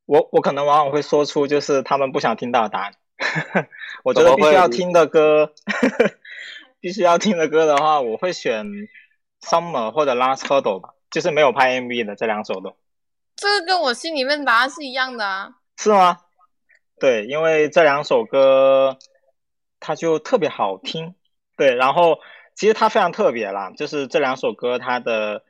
[0.06, 2.94] 我我可能往往会说出就是他们不想听到的答案。
[4.02, 5.52] 我觉得必须要听的歌，
[6.80, 8.66] 必须要听的歌的话，我会选
[9.40, 12.76] Summer 或者 Last Hurdle 吧，就是没有拍 MV 的这两首都。
[13.36, 15.52] 这个跟我心里面答案是一样的啊。
[15.76, 16.18] 是吗？
[16.98, 18.98] 对，因为这两首歌
[19.78, 21.14] 它就特别好听，
[21.56, 22.18] 对，然后
[22.56, 25.44] 其实它非常特别啦，就是这两首歌它的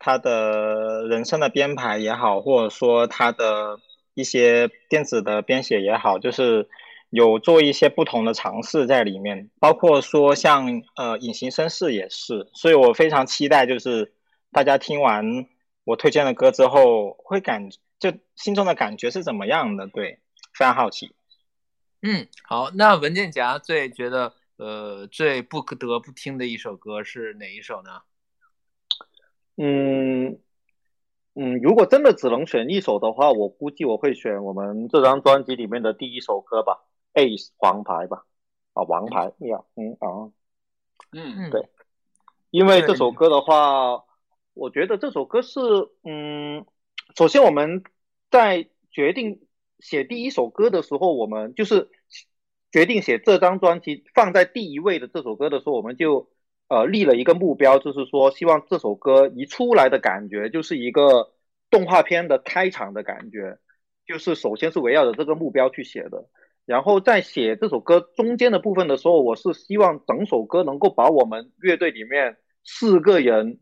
[0.00, 3.78] 他的人生的编排也好，或者说他的
[4.14, 6.68] 一些电子的编写也好，就是
[7.10, 14.14] 有做一些不同的尝试在里面，包括说像呃隐形绅士也是，所以我非常期待就是
[14.50, 15.46] 大家听完
[15.84, 19.86] 我推荐的歌之后会感就心中的感觉是怎么样的？
[19.86, 20.18] 对，
[20.54, 21.14] 非常好奇。
[22.02, 28.00] 嗯，好，那文件夹最觉得呃最不得不听的一首歌是哪一首呢？
[29.62, 30.38] 嗯
[31.34, 36.80] 嗯，如果真的只能选一首的话，我估计我会选我们这张专辑里面的第一首歌吧
[37.12, 38.24] ，Ace 黄牌吧，
[38.72, 40.32] 啊，王牌呀，嗯啊，
[41.12, 41.68] 嗯嗯，对。
[42.50, 43.12] 因为这首。
[43.12, 44.04] 歌的话，
[44.54, 45.60] 我觉得这首歌是，
[46.04, 46.64] 嗯，
[47.14, 47.84] 首先我们
[48.30, 49.46] 在决定
[49.78, 51.90] 写第一首歌的时候，我们就是
[52.72, 56.30] 决定写这张专辑放在第一位的这首歌的时候，我们就
[56.70, 61.32] 呃立了一个目标，就是说希望这首歌一出来的感觉就是一个
[61.68, 63.58] 动画片的开场的感觉，
[64.06, 66.28] 就是首先是围绕着这个目标去写的。
[66.66, 73.58] 然后在写这首歌中间的部分的时候，我是希望整首歌能够把我们乐队里面四个人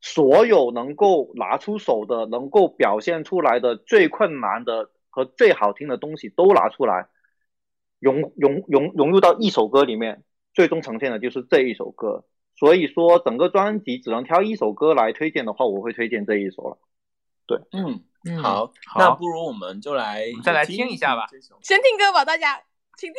[0.00, 7.06] 所有能够拿出手的、能够表现出来的最困难的和最好听的东西都拿出来，
[8.00, 12.24] 融融融融入到一首歌里面，最终呈现的就是这一首歌。
[12.62, 16.78] 所以说，整个专辑只能挑一首歌来推荐的话，我会推荐这一首了。
[17.72, 21.26] 嗯，嗯好，好那不如我们就来再来听一下吧
[21.60, 22.62] 先听歌吧，大家，
[22.96, 23.16] 请听。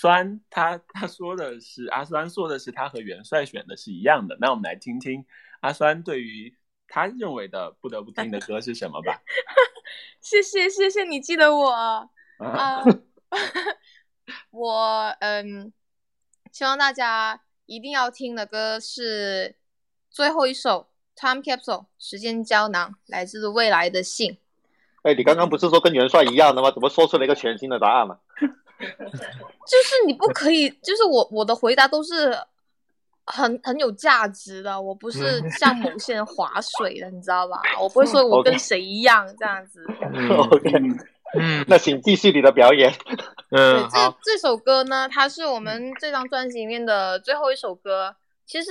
[0.00, 4.36] 酸他他说的是阿酸说的是他和元帅选的是一样的。
[4.40, 5.24] 那我们来听听
[5.60, 6.54] 阿酸对于
[6.86, 9.22] 他认为的不得不听的歌是什么吧。
[10.20, 11.70] 谢谢谢谢你记得我。
[11.70, 12.84] 啊啊，
[14.50, 15.72] 我嗯，
[16.52, 19.56] 希望大家一定要听的歌是
[20.10, 20.90] 最后一首
[21.20, 24.36] 《Time Capsule》时间胶囊，来自未来的信。
[25.02, 26.70] 哎，你刚刚不是说跟元帅一样的吗？
[26.70, 28.18] 怎么说出了一个全新的答案呢？
[28.78, 32.36] 就是你不可以，就是我我的回答都是
[33.24, 37.60] 很很有价值的，我不是像某些人划水的，你知道吧？
[37.80, 39.84] 我不会说我跟谁一样这样子。
[40.50, 40.72] OK，
[41.38, 41.64] 嗯。
[41.66, 42.92] 那请继续你的表演。
[43.50, 48.14] 对，嗯，这，这首歌呢，它是我们这张专辑里面的最后一首歌。
[48.44, 48.70] 其实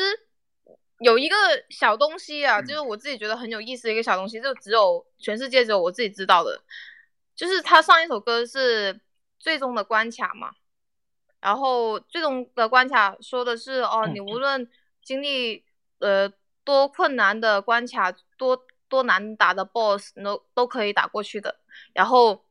[0.99, 1.35] 有一个
[1.69, 6.61] 小东西啊，就是我自己觉得很有意思的一个小东西，就只有全世界只有我自己知道的，
[7.35, 8.97] 就是他上一首歌是
[9.45, 10.55] 最终的关卡嘛。
[11.39, 14.67] 然后最终的关卡说的是哦，你无论
[15.03, 15.63] 经历
[15.99, 16.27] 呃
[16.63, 21.59] 多困难的关卡，多多难打的 BOSS，都都可以打过去的。
[21.93, 22.43] 然后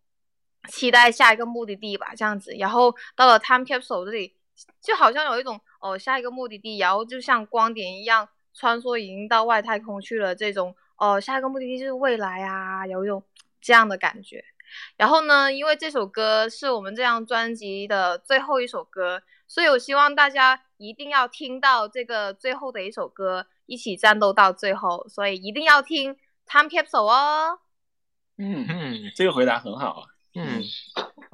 [0.69, 2.55] 期待下一个目的地吧，这样子。
[2.57, 4.37] 然后到了 Time Capsule 这里，
[4.81, 13.25] 就好像有一种哦下一个目的地，然后就像光点一样穿梭，已经到外太空去了这种哦下一个目的地就是未来啊，有一种
[13.61, 14.45] 这样的感觉。
[14.97, 25.07] 然后呢，因为这首歌是我们这张专辑的最后一首歌，所以我希望大家一定要听到这个最后的一首歌，一起战斗到最后。
[25.09, 26.17] 所以一定要听
[26.47, 27.59] Time Capsule 哦。
[28.37, 30.07] 嗯，嗯这个回答很好啊。
[30.35, 30.63] 嗯，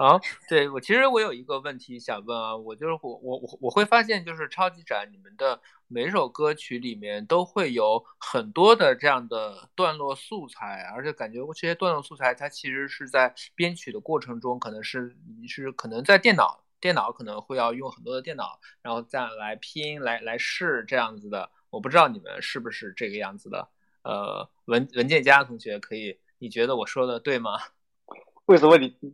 [0.01, 23.69] 好，对我其实我有一个问题想问啊，我就是我我我我会发现就是超级展你们的每首歌曲里面都会有很多的这样的段落素材，而且感觉这些段落素材它其实是在编曲的过程中，可能是你是可能在电脑电脑可能会要用很多的电脑，然后再来拼来来试这样子的，我不知道你们是不是这个样子的。
[24.05, 27.59] 呃，文文件夹同学可以，你觉得我说的对吗？
[28.47, 29.11] 为什么你你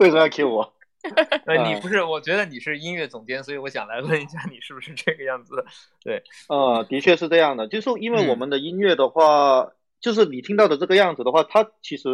[0.00, 0.72] 为什么要 Q 我？
[1.44, 5.64] 呃，你呃不是，我觉得你是音乐总监，所以我想来问一下，你是不是这个样子的？
[6.02, 8.38] 对，呃，的确是这样的，就是因为我嗯。
[8.38, 12.08] 们的音乐的话，就是你听到的这个样子的话，它其实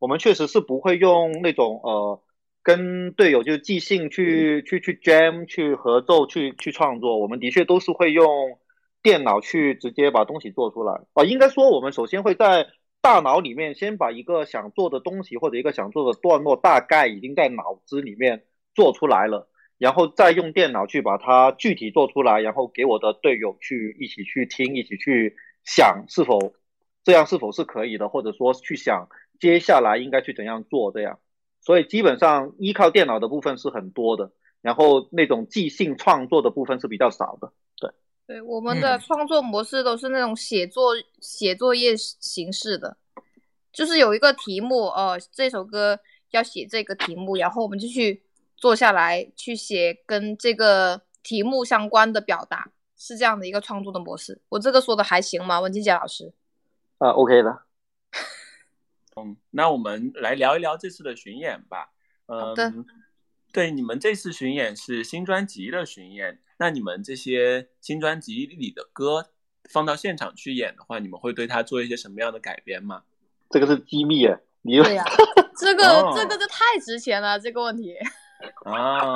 [0.00, 2.20] 我们确实是不会用那种呃
[2.64, 8.58] 跟队友就是即兴去去去 jam 去合奏去去创作，我们的确都是会用
[9.00, 11.02] 电脑去直接把东西做出来。
[11.14, 12.66] 啊、应该说我们首先会在
[13.00, 18.44] 大脑里面先把一个想做的东西或者一个想做的段落大概已经在脑子里面
[18.74, 19.48] 做出来了。
[19.78, 26.52] 然后再用电脑去把它具体做出来，然后给我的队友去一起去听，一起去想是否
[27.04, 31.20] 这样是否是可以的，或者说去想接下来应该去怎样做这样。
[31.60, 34.32] 所以基本上依靠电脑的部分是很多的，
[34.62, 37.52] 然后那种即兴创作的部分是比较少的。
[38.28, 42.98] 对，我们的嗯创作模式都是那种写作写作业形式的，
[43.72, 45.98] 就是有一个题目，呃，这首歌
[46.32, 48.22] 要写这个题目，然后我们就去
[48.54, 54.38] 坐下来去写跟这个题目相关的表达，是这样的一个创作的模式。
[54.50, 56.34] 我这个说的还行吗，文静姐老师？
[56.98, 57.62] 啊，OK 的。
[59.16, 61.92] 嗯，那我们来聊一聊这次的巡演吧。
[62.26, 62.84] 好的嗯，
[63.54, 69.30] 对，你们这次巡演是新专辑的巡演，那你们这些新专辑里的歌
[69.70, 73.02] 放到现场去演的话，你们会对它做一些什么样的改编吗？
[73.50, 75.04] 这个是机密耶，你对呀、
[75.56, 77.96] 这个、哦这个就太值钱了，这个问题。
[78.64, 79.14] 啊，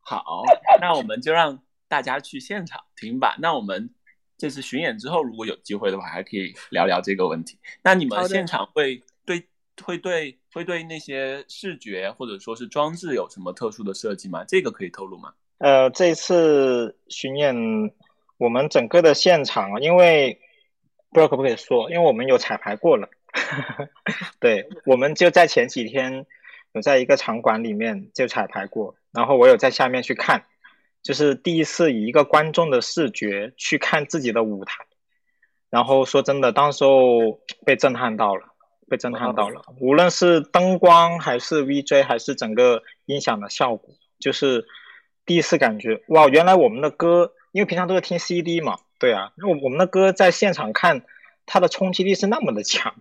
[0.00, 0.42] 好，
[0.80, 1.58] 那我们就让
[1.88, 3.36] 大家去现场听吧。
[3.40, 3.88] 那我们
[4.36, 7.58] 这次巡演之后，如果有机会的话，还可以聊聊这个问题。
[7.82, 9.48] 那你们现场会对
[9.82, 14.44] 会对会对那些视觉或者说是装置有什么特殊的设计吗？
[14.44, 15.32] 这个可以透露吗？
[15.58, 17.54] 呃，这次巡演
[18.38, 20.40] 我们整个的现场啊，因为
[21.10, 23.08] 不知道可不可以说，因为我们有彩排过了，
[24.40, 26.26] 对，我们就在前几天
[26.72, 30.44] 有在一个场馆里面就彩排过，然后我有在下面去看，
[31.02, 34.84] 就是第一次以一个观众的视觉去看自己的舞台，
[35.70, 38.52] 然后说真的，当时候被震撼到了。
[38.88, 44.64] 被震撼到了，无论是灯光还是 VJ 还是整个音响的效果，就是
[45.26, 51.02] 第一次感觉哇，原来我们的歌，因为平常都是听 CD 嘛，对啊，那我我们的歌在现场看，
[51.44, 52.94] 它的冲击力是那么的强，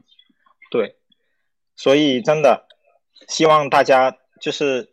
[0.72, 0.96] 对，
[1.76, 2.66] 所以真的
[3.28, 4.90] 希望大家就是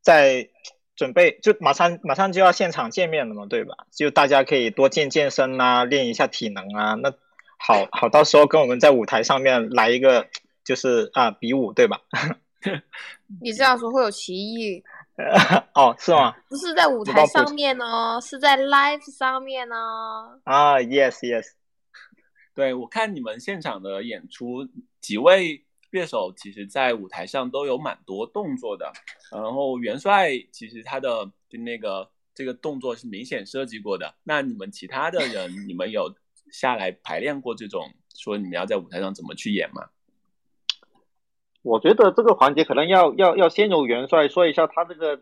[0.00, 0.48] 在
[0.96, 3.74] 准备，就马上马上就要现场见面了嘛，对吧？
[3.92, 7.12] 就大家可以多健健身啊，练一下体能啊，那
[7.58, 10.26] 好好到时候跟我们在舞台上面来一个
[10.64, 12.00] 就是啊比武，对吧？
[13.40, 14.82] 你这样说会有歧义。
[15.74, 16.34] 哦，是吗？
[16.48, 20.40] 不是在舞台上面哦，是在 live 上面哦。
[20.44, 21.46] 啊，yes yes，
[22.54, 24.66] 对我看你们现场的演出，
[25.00, 28.92] 几位乐手其实在舞台上都有蛮多动作的。
[29.32, 34.14] 然后元帅其实他的就那个这个动作是明显设计过的。
[34.24, 36.14] 那你们其他的人，你们有
[36.52, 39.88] 下来排练过这种说你们要在舞台上怎么去演吗？
[41.62, 45.18] 我觉得这个环节可能要要要先由元帅说一下他这个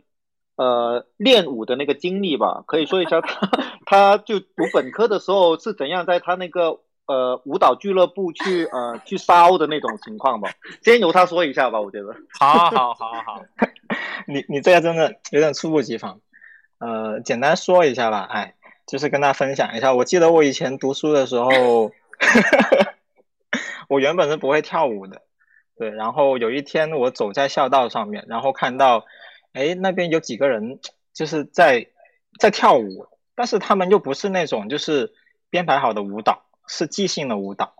[0.56, 3.48] 呃练舞的那个经历吧，可以说一下他
[3.86, 10.50] 他就读本科的时候是怎样在他那个呃舞蹈俱乐部去呃去烧的那种情况吧，
[10.82, 12.14] 先由他说一下吧，我觉得。
[12.38, 13.42] 好好好好，
[14.28, 16.20] 你你这个真的有点猝不及防。
[16.78, 18.54] 呃，简单说一下吧，哎，
[18.86, 19.92] 就是跟大家分享一下。
[19.92, 21.90] 我记得我以前读书的时候，
[23.88, 25.22] 我原本是不会跳舞的，
[25.78, 25.90] 对。
[25.90, 29.06] 然后有一天我走在校道上面，然后看到，
[29.52, 30.80] 哎，那边有几个人
[31.14, 31.86] 就是在
[32.38, 35.12] 在跳舞，但是他们又不是那种就是
[35.50, 37.74] 编排好的舞蹈，是即兴的舞蹈。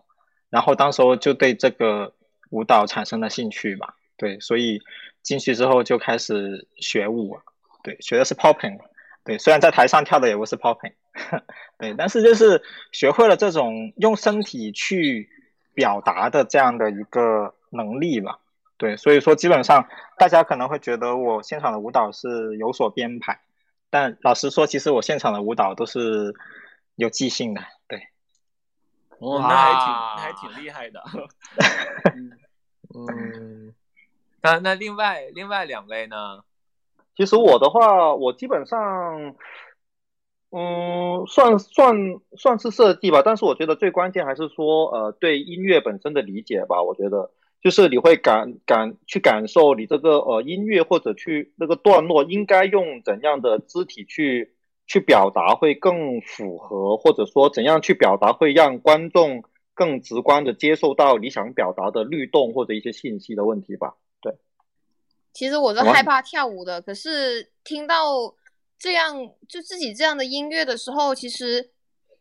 [0.49, 2.13] 然后当时候就对这个
[2.49, 4.81] 舞蹈产生了兴趣吧，对，所以
[5.21, 7.37] 进去之后就开始学舞，
[7.83, 8.79] 对，学的是 popping，
[9.23, 10.93] 对，虽然在台上跳的也不是 popping，
[11.77, 15.29] 对，但是就是学会了这种用身体去
[15.75, 18.39] 表达的这样的一个能力吧，
[18.77, 23.41] 对，所以说基本上大家可能会觉得我现场的舞蹈是有所编排，
[23.89, 26.33] 但老实说，其实我现场的舞蹈都是
[26.95, 28.03] 有即兴的，对。
[29.19, 31.03] 哦，那还挺那还挺厉害的。
[32.15, 32.31] 嗯
[32.95, 33.73] 嗯，
[34.41, 36.43] 那那另外另外两位呢？
[37.17, 39.35] 其实我的话，我基本上，
[40.51, 41.97] 嗯，算算
[42.37, 46.81] 算是设计吧，但是我觉得最关键还是说，呃，对音乐本身的理解吧。
[46.81, 47.29] 我觉得
[47.61, 54.53] 就是你会感感去感受你这个呃音乐或者去那个段落应该用怎样的肢体去
[54.87, 59.43] 去表达会更符合，或者说怎样去表达会让观众
[59.73, 63.95] 更直观的接受到你想表达的律动或者一些信息的问题吧。
[64.21, 64.33] 对
[65.33, 68.33] 其实我是害怕跳舞的，可是听到
[68.77, 69.15] 这样
[69.47, 71.69] 就自己这样的音乐的时候，其实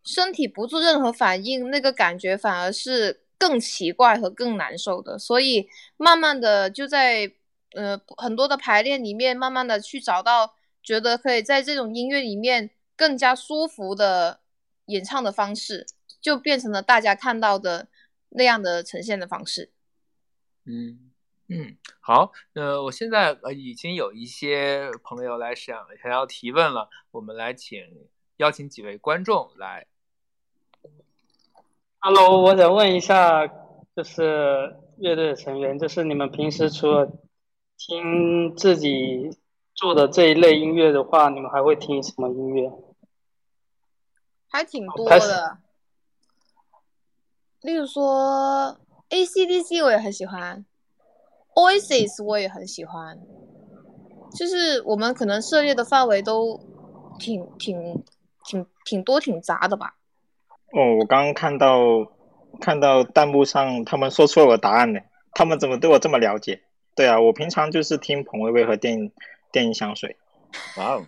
[0.05, 5.19] 身体不做任何反应，那个感觉反而是更奇怪和更难受的。
[5.19, 7.33] 所以慢慢的就在
[7.73, 14.41] 呃很多的排练里面，慢慢的去找到觉得可以在这种音乐里面更加舒服的
[14.87, 15.87] 演唱的方式，
[16.21, 17.89] 就变成了大家看到的
[18.31, 19.71] 那样的呈现的方式。
[20.65, 21.13] 嗯
[21.49, 27.81] 嗯，好，呃，我现在呃已经有一些朋友来想想要提问了，我们来请
[28.37, 29.87] 邀请几位观众来。
[32.01, 33.45] Hello，我想问一下，
[33.97, 37.11] 就是乐队的成员，就是你们平时除了
[37.77, 39.37] 听自己
[39.75, 42.71] 做的这一类音乐的话，你们还会听什么音乐？
[44.49, 45.59] 还挺多的。
[47.63, 48.79] 例如说
[49.11, 50.65] ，AC/DC 我也很喜欢
[51.57, 53.19] ，Oasis 我也很喜欢，
[54.37, 56.61] 就是我们可能涉猎的范围都
[57.19, 58.05] 挺挺
[58.45, 59.97] 挺挺多挺杂的吧。
[60.73, 62.13] 哦，我刚刚看到
[62.61, 65.01] 看到弹幕上他们说出了我的答案呢，
[65.33, 66.61] 他们怎么对我这么了解？
[66.95, 69.11] 对啊，我平常就是听彭薇薇和电
[69.53, 70.17] 电音香水，
[70.77, 71.03] 哇哦，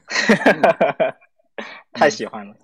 [1.92, 2.54] 太喜欢了。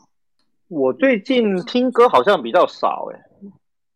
[0.69, 3.21] 我最近听歌好像比较少哎，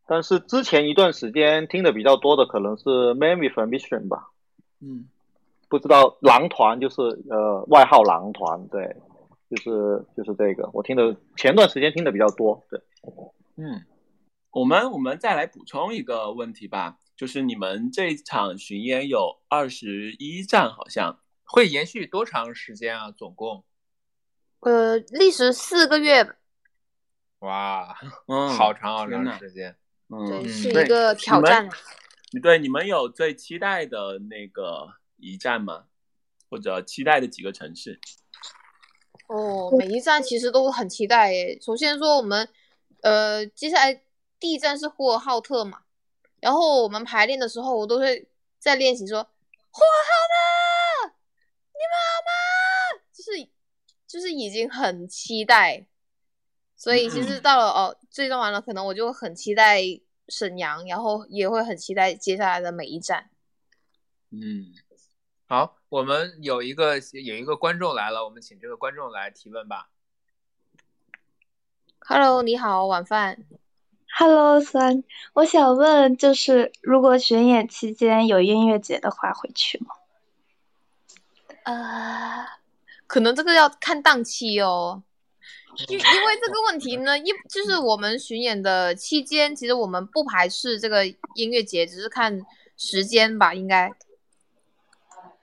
[0.07, 4.29] 但是之前一段时间听的比较多的可能是 Man with a Mission 吧，
[4.81, 5.09] 嗯。
[5.69, 8.97] 不知道狼团就是呃外号狼团，对，
[9.49, 12.81] 就是就是这个，我听的前段时间听的比较多，对。
[13.57, 13.85] 嗯，
[14.51, 23.11] 我们我们再来补充一个问题吧，就是你们这场巡演有二十一站，好像会延续多长时间啊？
[23.11, 23.65] 总共？
[24.61, 26.37] 呃，历时四个月，
[27.39, 27.97] 哇，
[28.27, 29.77] 嗯，好长好长时间。
[30.09, 31.71] 嗯，是一个挑战啊。
[32.43, 35.85] 对，你们有最期待的那个一站吗？
[36.49, 38.01] 或者期待的几个城市？
[39.29, 41.59] 哦，每一站其实都很期待耶。
[41.61, 42.49] 首先说我们，
[43.03, 44.03] 呃，接下来
[44.39, 45.83] 第一站是呼和浩特嘛，
[46.41, 48.29] 然后我们排练的时候，我都会
[48.59, 49.23] 在练习说
[49.71, 51.15] 呼和浩特，
[51.73, 53.03] 你们好吗？
[53.13, 53.49] 就是
[54.07, 55.87] 就是已经很期待，
[56.77, 59.81] 所以其实到了哦，最终完了，可能我就很期待
[60.29, 63.31] 沈阳，然后也会很期待接下来的每一站。
[64.31, 64.73] 嗯，
[65.47, 69.91] 好，我们有一个有一个观众来了，我们请这个观众来提问吧。
[72.07, 73.39] Hello，你好，晚饭。
[74.19, 79.95] Hello，酸，我想问，就是如果巡演期间有音乐节的话，会去吗？
[81.63, 82.47] 呃，
[83.07, 85.03] 可能这个要看档期哦。
[85.89, 92.45] 因因为这个问题呢，一就是我们巡演的期间，其实我们不排斥这个音乐节，只是看
[92.77, 93.93] 时间吧，应该。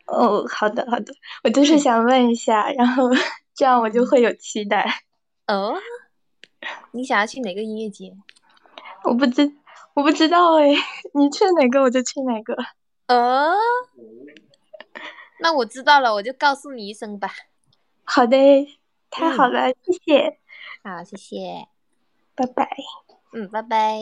[0.05, 1.13] 哦，好的好的，
[1.45, 3.09] 我就是想问一下，然后
[3.55, 5.03] 这样我就会有期待。
[5.47, 5.77] 哦，
[6.91, 8.15] 你想要去哪个音乐节？
[9.03, 9.53] 我不知
[9.93, 10.67] 我不知道哎，
[11.13, 12.55] 你去哪个我就去哪个。
[13.07, 13.53] 呃，
[15.39, 17.31] 那我知道了，我就告诉你一声吧。
[18.03, 18.37] 好的，
[19.09, 20.39] 太好了，谢谢，
[20.83, 21.67] 好，谢谢，
[22.35, 22.69] 拜拜。
[23.33, 24.01] 嗯，拜拜。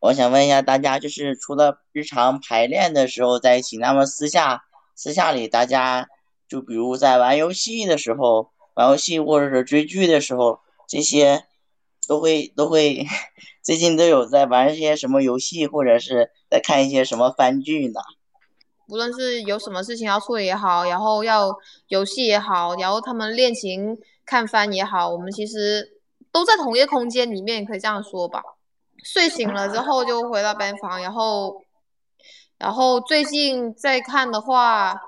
[0.00, 6.08] 我想问一下大家，就是除了日常排练的时候在一起，那么私下私下里大家
[6.46, 11.44] 就比如在玩游戏的时候，玩游戏或者是追剧的时候，这些
[12.06, 13.06] 都会都会
[13.62, 18.00] 最近都有在玩一些什么游戏，或者是在看一些什么番剧呢？
[18.88, 21.56] 无论是有什么事情要处理也好，然后要
[21.88, 25.98] 游戏也好，然后他们练琴、看番也好，我们其实
[26.30, 28.42] 都在同一个空间里面，可以这样说吧。
[29.02, 31.62] 睡醒了之后就回到班房，然后，
[32.58, 35.00] 然后最近在看的话，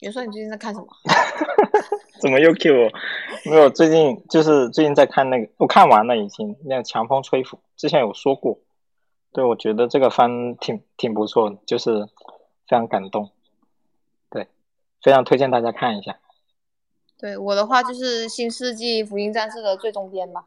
[0.00, 0.86] 你说你最近在看什么？
[2.20, 2.90] 怎么又 Q 我？
[3.50, 8.58] 没有，最近就是最近在看那个，我看完了已经，那个《强风吹拂》，之前有说过。
[9.32, 12.04] 对，我觉得这个番挺挺不错的，就是
[12.66, 13.30] 非常感动。
[14.28, 14.48] 对，
[15.02, 16.18] 非常推荐大家看一下。
[17.18, 20.44] 对我的话就是《新世纪福音战士》的最终篇吧。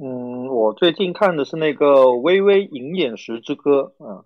[0.00, 4.24] 嗯，我最近看的是那个《微微银眼石之歌》，嗯，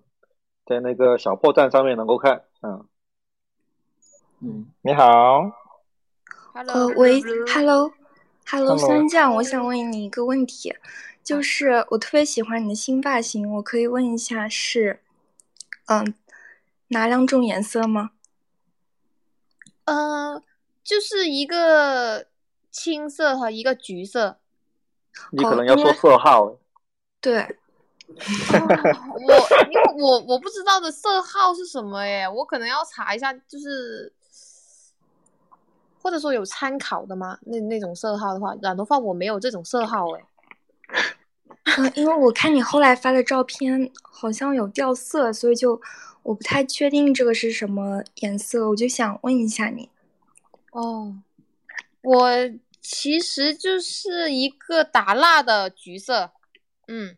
[0.65, 2.87] 在那个小破站上面能够看，嗯
[4.41, 5.51] 嗯，你好，
[6.53, 8.79] 呃，喂，Hello，Hello，Hello。
[8.79, 10.77] 酸酱，我想问你一个问题，
[11.25, 15.01] 就是我特别喜欢你的新发型，我可以问一下是，
[15.87, 16.15] 嗯，
[16.89, 18.11] 哪两种颜色吗？
[19.87, 20.43] 呃，
[20.85, 22.27] 就是一个
[22.71, 24.39] 青色和一个橘色。
[25.31, 26.59] 你可能要说色号，
[27.23, 27.57] 对，
[28.07, 29.35] 我因为
[29.99, 34.13] 我我不知道的色号是什么耶，我可能要查一下，就是
[36.07, 37.37] 或者说有参考的吗？
[37.43, 40.25] 那那种色号的话，染头发我没有这种色号哎。
[41.79, 45.83] 嗯，因为我看你后来发的照片好像有掉色，所以就
[46.23, 49.91] 我不太确定这个是什么颜色，我就想问一下你。
[50.71, 51.17] 哦，
[52.03, 52.31] 我
[52.81, 56.31] 其实就是一个打蜡的橘色，
[56.87, 57.17] 嗯，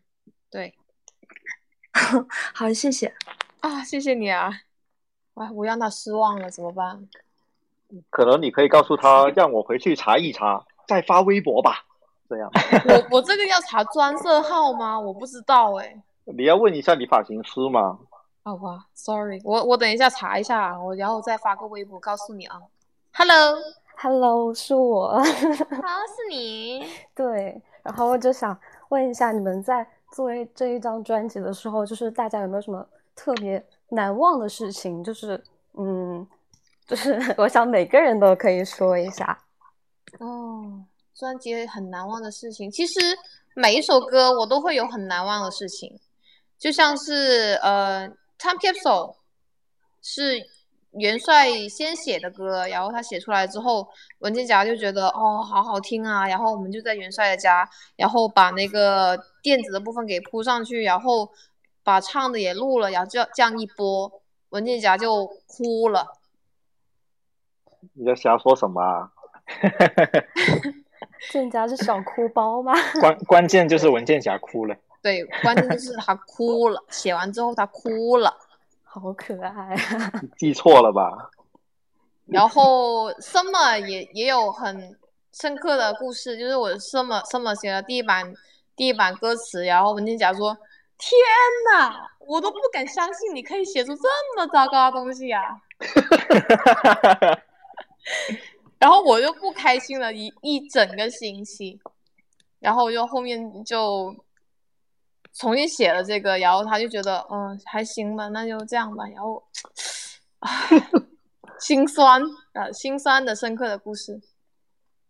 [0.49, 0.73] 对
[2.55, 3.13] 好，谢谢。
[3.59, 4.61] 啊，谢谢你啊，
[5.35, 7.07] 哎，我让他失望了，怎么办？
[8.09, 11.85] 可能你可以告诉他，让我回去查一查，再发微博吧，
[12.29, 12.49] 这样。
[13.11, 14.99] 我我这个要查专色号吗？
[14.99, 16.01] 我不知道哎。
[16.25, 17.97] 你要问一下你发型师吗。
[18.43, 22.59] 好吧，sorry，我我等一下查一下，我然后再发个微博告诉你啊。
[23.13, 25.09] Hello，Hello，是我。
[25.09, 26.85] 好，是你。
[27.13, 28.57] 对，然后我就想
[28.89, 32.85] 问一下，你们在做这一张专辑的时候，就是大家有没有什么
[33.15, 35.03] 特别难忘的事情？
[35.03, 36.25] 就是，嗯，
[36.89, 39.39] 就是 我想每个人都可以说一下。
[40.19, 40.83] 哦，
[41.13, 42.99] 专辑很难忘的事情，其实
[43.53, 45.99] 每一首歌我都会有很难忘的事情，
[46.57, 48.09] 就像是呃
[48.39, 49.11] 《Time Capsule》
[50.01, 50.41] 是
[50.93, 53.87] 元帅先写的歌，然后他写出来之后，
[54.17, 61.29] 文件夹就觉得哦好好听啊，然后我们就在元帅的家，然后把那个电子的部分给铺上去，然后
[61.83, 64.11] 把唱的也录了，然后这这样一播，
[64.49, 66.18] 文件夹就哭了。
[67.93, 69.09] 你在瞎说什么啊？
[71.31, 72.73] 这家是小哭包吗？
[72.99, 74.75] 关关键就是文件夹哭了。
[75.01, 78.35] 对，关键就是他哭了，写完之后他哭了。
[78.83, 80.11] 好可爱啊！
[80.37, 81.29] 记错了吧？
[82.25, 84.97] 然后 Summer 也也有很
[85.31, 88.33] 深刻的故事，就是我 Summer Summer 写了第一版
[88.75, 90.57] 第一版歌词，然后文件夹说
[90.97, 91.11] ：“天
[91.71, 94.03] 呐，我都不敢相信你可以写出这
[94.37, 95.39] 么糟糕的东西呀、
[98.77, 101.79] 然后我就不开心了一一整个星期，
[102.59, 104.15] 然后就后面就
[105.33, 109.43] 重新写了这个，然后他就觉得嗯还行吧，那就这样吧，然后
[111.59, 112.21] 心酸
[112.53, 114.21] 啊心酸的深刻的故事。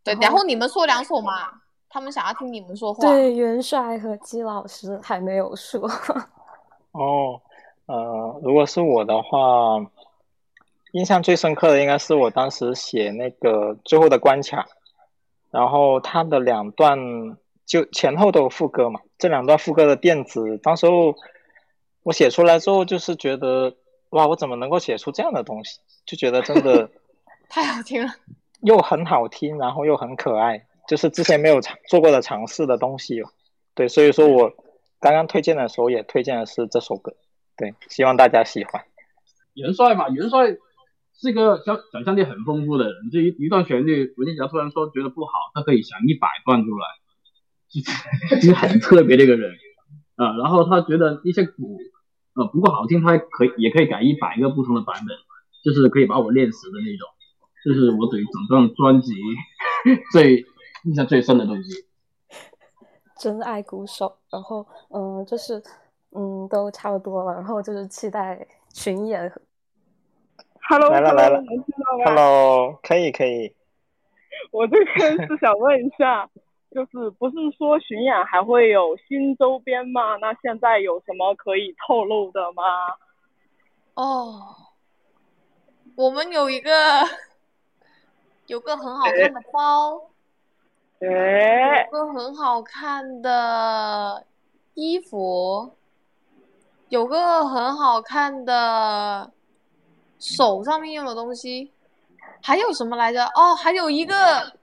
[0.04, 3.08] 对，然后你们说两首嘛，他们想要听你们说话。
[3.08, 5.82] 对，元帅和姬老师还没有说。
[6.94, 7.40] 哦，
[7.86, 9.78] 呃，如果是我的话，
[10.92, 14.66] 印象最深刻的应该是我当时写那个最后的关卡，
[15.52, 16.98] 然后它的两段
[17.66, 21.14] 就前后都有副歌嘛，这两段副歌的电子，当时候
[22.04, 23.76] 我写出来之后就是觉得
[24.10, 25.80] 哇，我怎么能够写出这样的东西？
[26.06, 26.90] 就觉得真的
[27.50, 28.12] 太好听了。
[28.62, 33.30] 又很好听，然后又很可爱，就是之前没有尝做过的尝试的东西了。
[33.76, 34.52] 对，所以说我
[35.00, 37.14] 刚刚推荐的时候也推荐的是这首歌。
[37.56, 38.84] 对，希望大家喜欢。
[39.54, 40.48] 元帅嘛，元帅
[41.20, 46.86] 是一个想想象力很丰富的人，这一一段旋律，文件夹突然说觉得不好，他可以想一百段出来，
[48.40, 49.52] 就是很特别的一个人
[50.16, 51.78] 啊、然后他觉得一些鼓
[52.36, 55.18] 呃不过好听，他可以也可以改一百个不同的版本，
[55.64, 57.08] 就是可以把我练死的那种。
[57.66, 59.14] 这是我对整张专辑
[60.14, 60.46] 最
[60.86, 61.86] 印象最深的东西。
[63.18, 65.62] 真爱鼓手，然后嗯，就是
[66.12, 69.30] 嗯，都差不多了，然后就是期待巡演。
[70.70, 73.56] Hello，来了来了能听到吗，Hello，可以可以。
[74.52, 76.30] 我这边是想问一下，
[76.70, 80.18] 就是不是说巡演还会有新周边吗？
[80.18, 82.64] 那现在有什么可以透露的吗？
[83.96, 84.56] 哦，
[85.96, 86.72] 我们有一个
[88.46, 90.12] 有个很好看的包，
[91.00, 94.24] 哎有个很好看的
[94.76, 95.74] 衣服，
[96.90, 99.32] 有个很好看的
[100.20, 101.72] 手上面用的东西，
[102.42, 103.26] 还有什么来着？
[103.36, 104.54] 哦，还有一个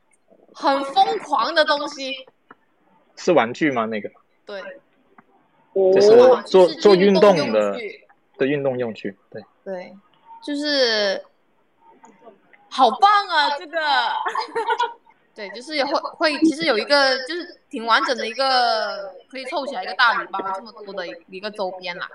[0.54, 2.12] 很疯狂的东西，
[3.16, 3.86] 是玩具吗？
[3.86, 4.10] 那个
[4.44, 4.62] 对，
[5.74, 7.76] 就是哦做做运动的
[8.38, 9.16] 的运动用具。
[9.30, 9.94] 对，对，
[10.42, 11.24] 就是
[12.68, 13.58] 好棒啊！
[13.58, 13.78] 这个，
[15.34, 22.08] 对，就是会会，其实有一个就是挺完整的一个可以凑起来一个大礼包，这么多的一个周边啦。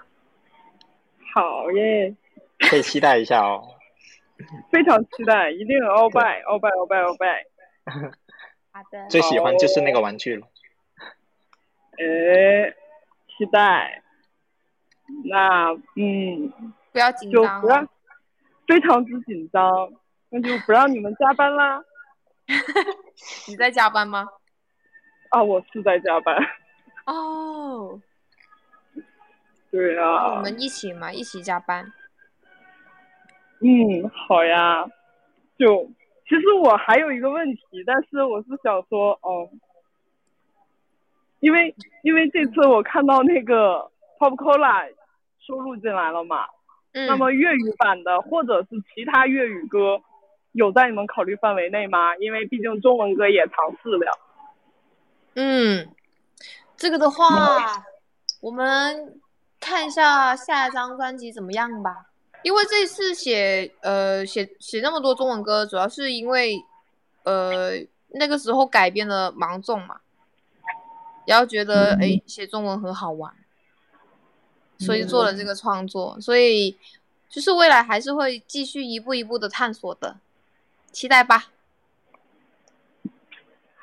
[1.34, 2.16] 好耶，
[2.70, 3.76] 可以期待一下哦。
[4.72, 7.46] 非常期待，一定鳌拜鳌拜鳌拜鳌拜。
[8.74, 10.48] 好的最喜欢就是那个玩具了。
[11.98, 12.74] 哎，
[13.28, 14.02] 期待。
[15.26, 16.54] 那嗯，
[16.94, 17.88] 不要紧就张不让，
[18.66, 19.92] 非常之紧张，
[20.30, 21.84] 那就不让你们加班啦。
[23.48, 24.28] 你在加班吗？
[25.30, 26.36] 啊，我是在加班。
[27.06, 28.00] 哦，
[29.70, 31.92] 对啊我啊，们一起嘛，一起加班。
[33.62, 34.86] 嗯，好呀。
[35.58, 35.86] 就
[36.28, 39.48] 其实我还有一个问题，但是我是想说，哦，
[41.40, 44.92] 因为因为这次我看到那个 Pop Cola
[45.40, 46.46] 收录进来了嘛，
[46.94, 50.02] 嗯那么粤语版的或者是其他粤语歌，
[50.54, 52.16] 有在你们考虑范围内吗？
[52.18, 54.20] 因为毕竟中文歌也尝试了。
[55.36, 55.88] 嗯，
[56.76, 57.86] 这个的话，
[58.42, 59.22] 我们
[59.60, 62.08] 看一下下一张专辑怎么样吧。
[62.44, 66.56] 因为这次写呃写写那么多中文歌，主要是因为
[67.24, 67.74] 呃
[68.10, 70.02] 那个时候改编了芒种嘛，
[71.26, 73.34] 然后觉得诶写中文很好玩，
[74.80, 76.20] 所以做了这个创作。
[76.20, 76.78] 所以
[77.30, 80.18] 就是未来还是会继续一步一步的探索的，
[80.92, 81.46] 期待吧。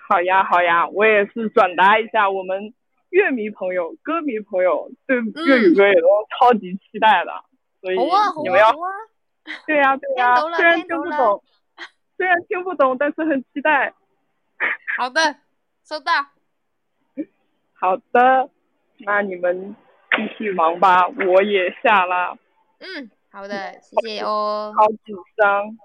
[0.09, 2.73] 好呀，好呀，我也是转达一下我们
[3.11, 7.31] 乐迷朋友、歌迷朋友对粤语歌也都超级期待的，
[7.81, 8.73] 所以好啊好你们要
[9.67, 11.43] 对呀、对呀、虽然听不懂，
[12.17, 13.95] 虽然听不懂，但是很期待。
[14.99, 15.37] 好的，
[15.85, 16.13] 收到。
[17.75, 18.51] 好的，
[18.99, 19.75] 那你们
[20.11, 22.37] 继续忙吧，我也下啦，
[22.81, 24.75] 嗯，好的，谢谢哦。
[24.77, 25.79] 好紧张。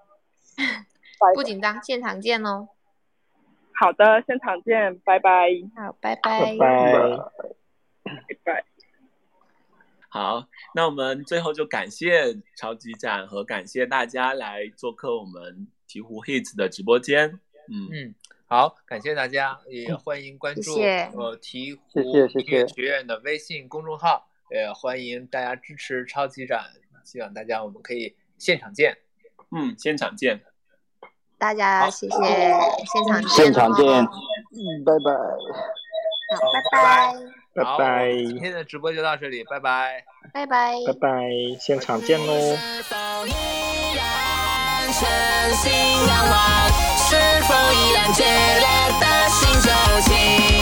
[1.35, 2.67] 不紧张，现场见哦。
[3.75, 5.47] 好的，现场见，拜拜。
[5.75, 6.57] 好，拜拜。
[6.57, 7.17] 拜。
[8.03, 8.11] 拜
[8.43, 8.65] 拜。
[10.13, 17.39] 好，那我们最后就感谢超级展和感谢大家来做客我们鹈鹕 Hits 的直播间。
[17.67, 26.63] 嗯嗯，好，感谢大家，也欢迎关注谢谢呃鹈谢鹕学院的微信公众号，也欢迎大家支持超级展，
[27.03, 28.95] 希望大家我们可以现场见。
[29.49, 30.39] 嗯，现场见。
[31.39, 32.17] 大家谢谢，
[32.85, 33.29] 现场见、哦。
[33.29, 33.87] 现场见。
[33.87, 35.11] 嗯，拜拜。
[36.37, 40.03] 好，拜拜，好，拜拜今天的直播就到这里，拜拜。
[40.33, 40.73] 拜拜。
[40.87, 41.29] 拜拜，
[41.59, 42.33] 现场见喽。
[44.93, 45.09] 真
[45.55, 45.71] 心
[46.07, 46.37] 仰望，
[46.97, 48.65] 是否依然决裂
[48.99, 49.67] 的心就
[50.01, 50.52] 起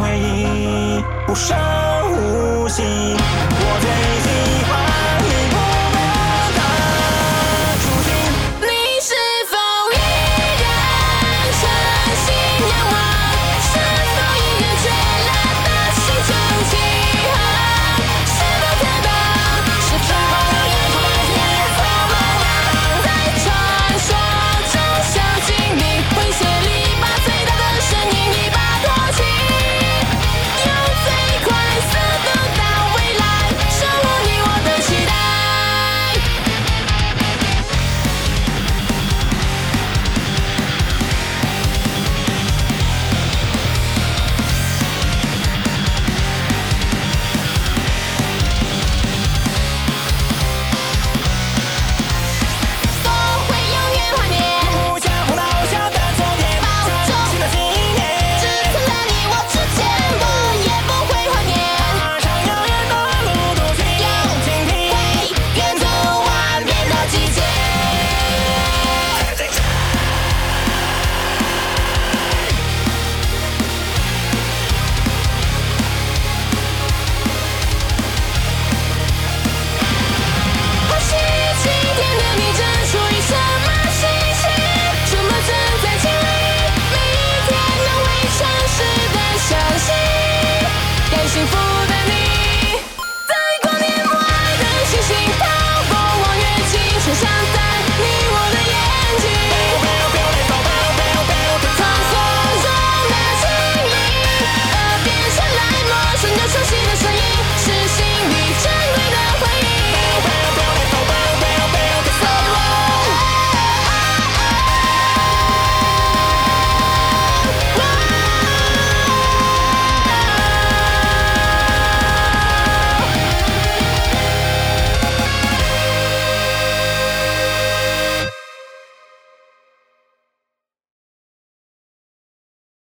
[0.00, 1.56] 回忆无声
[2.12, 2.82] 无息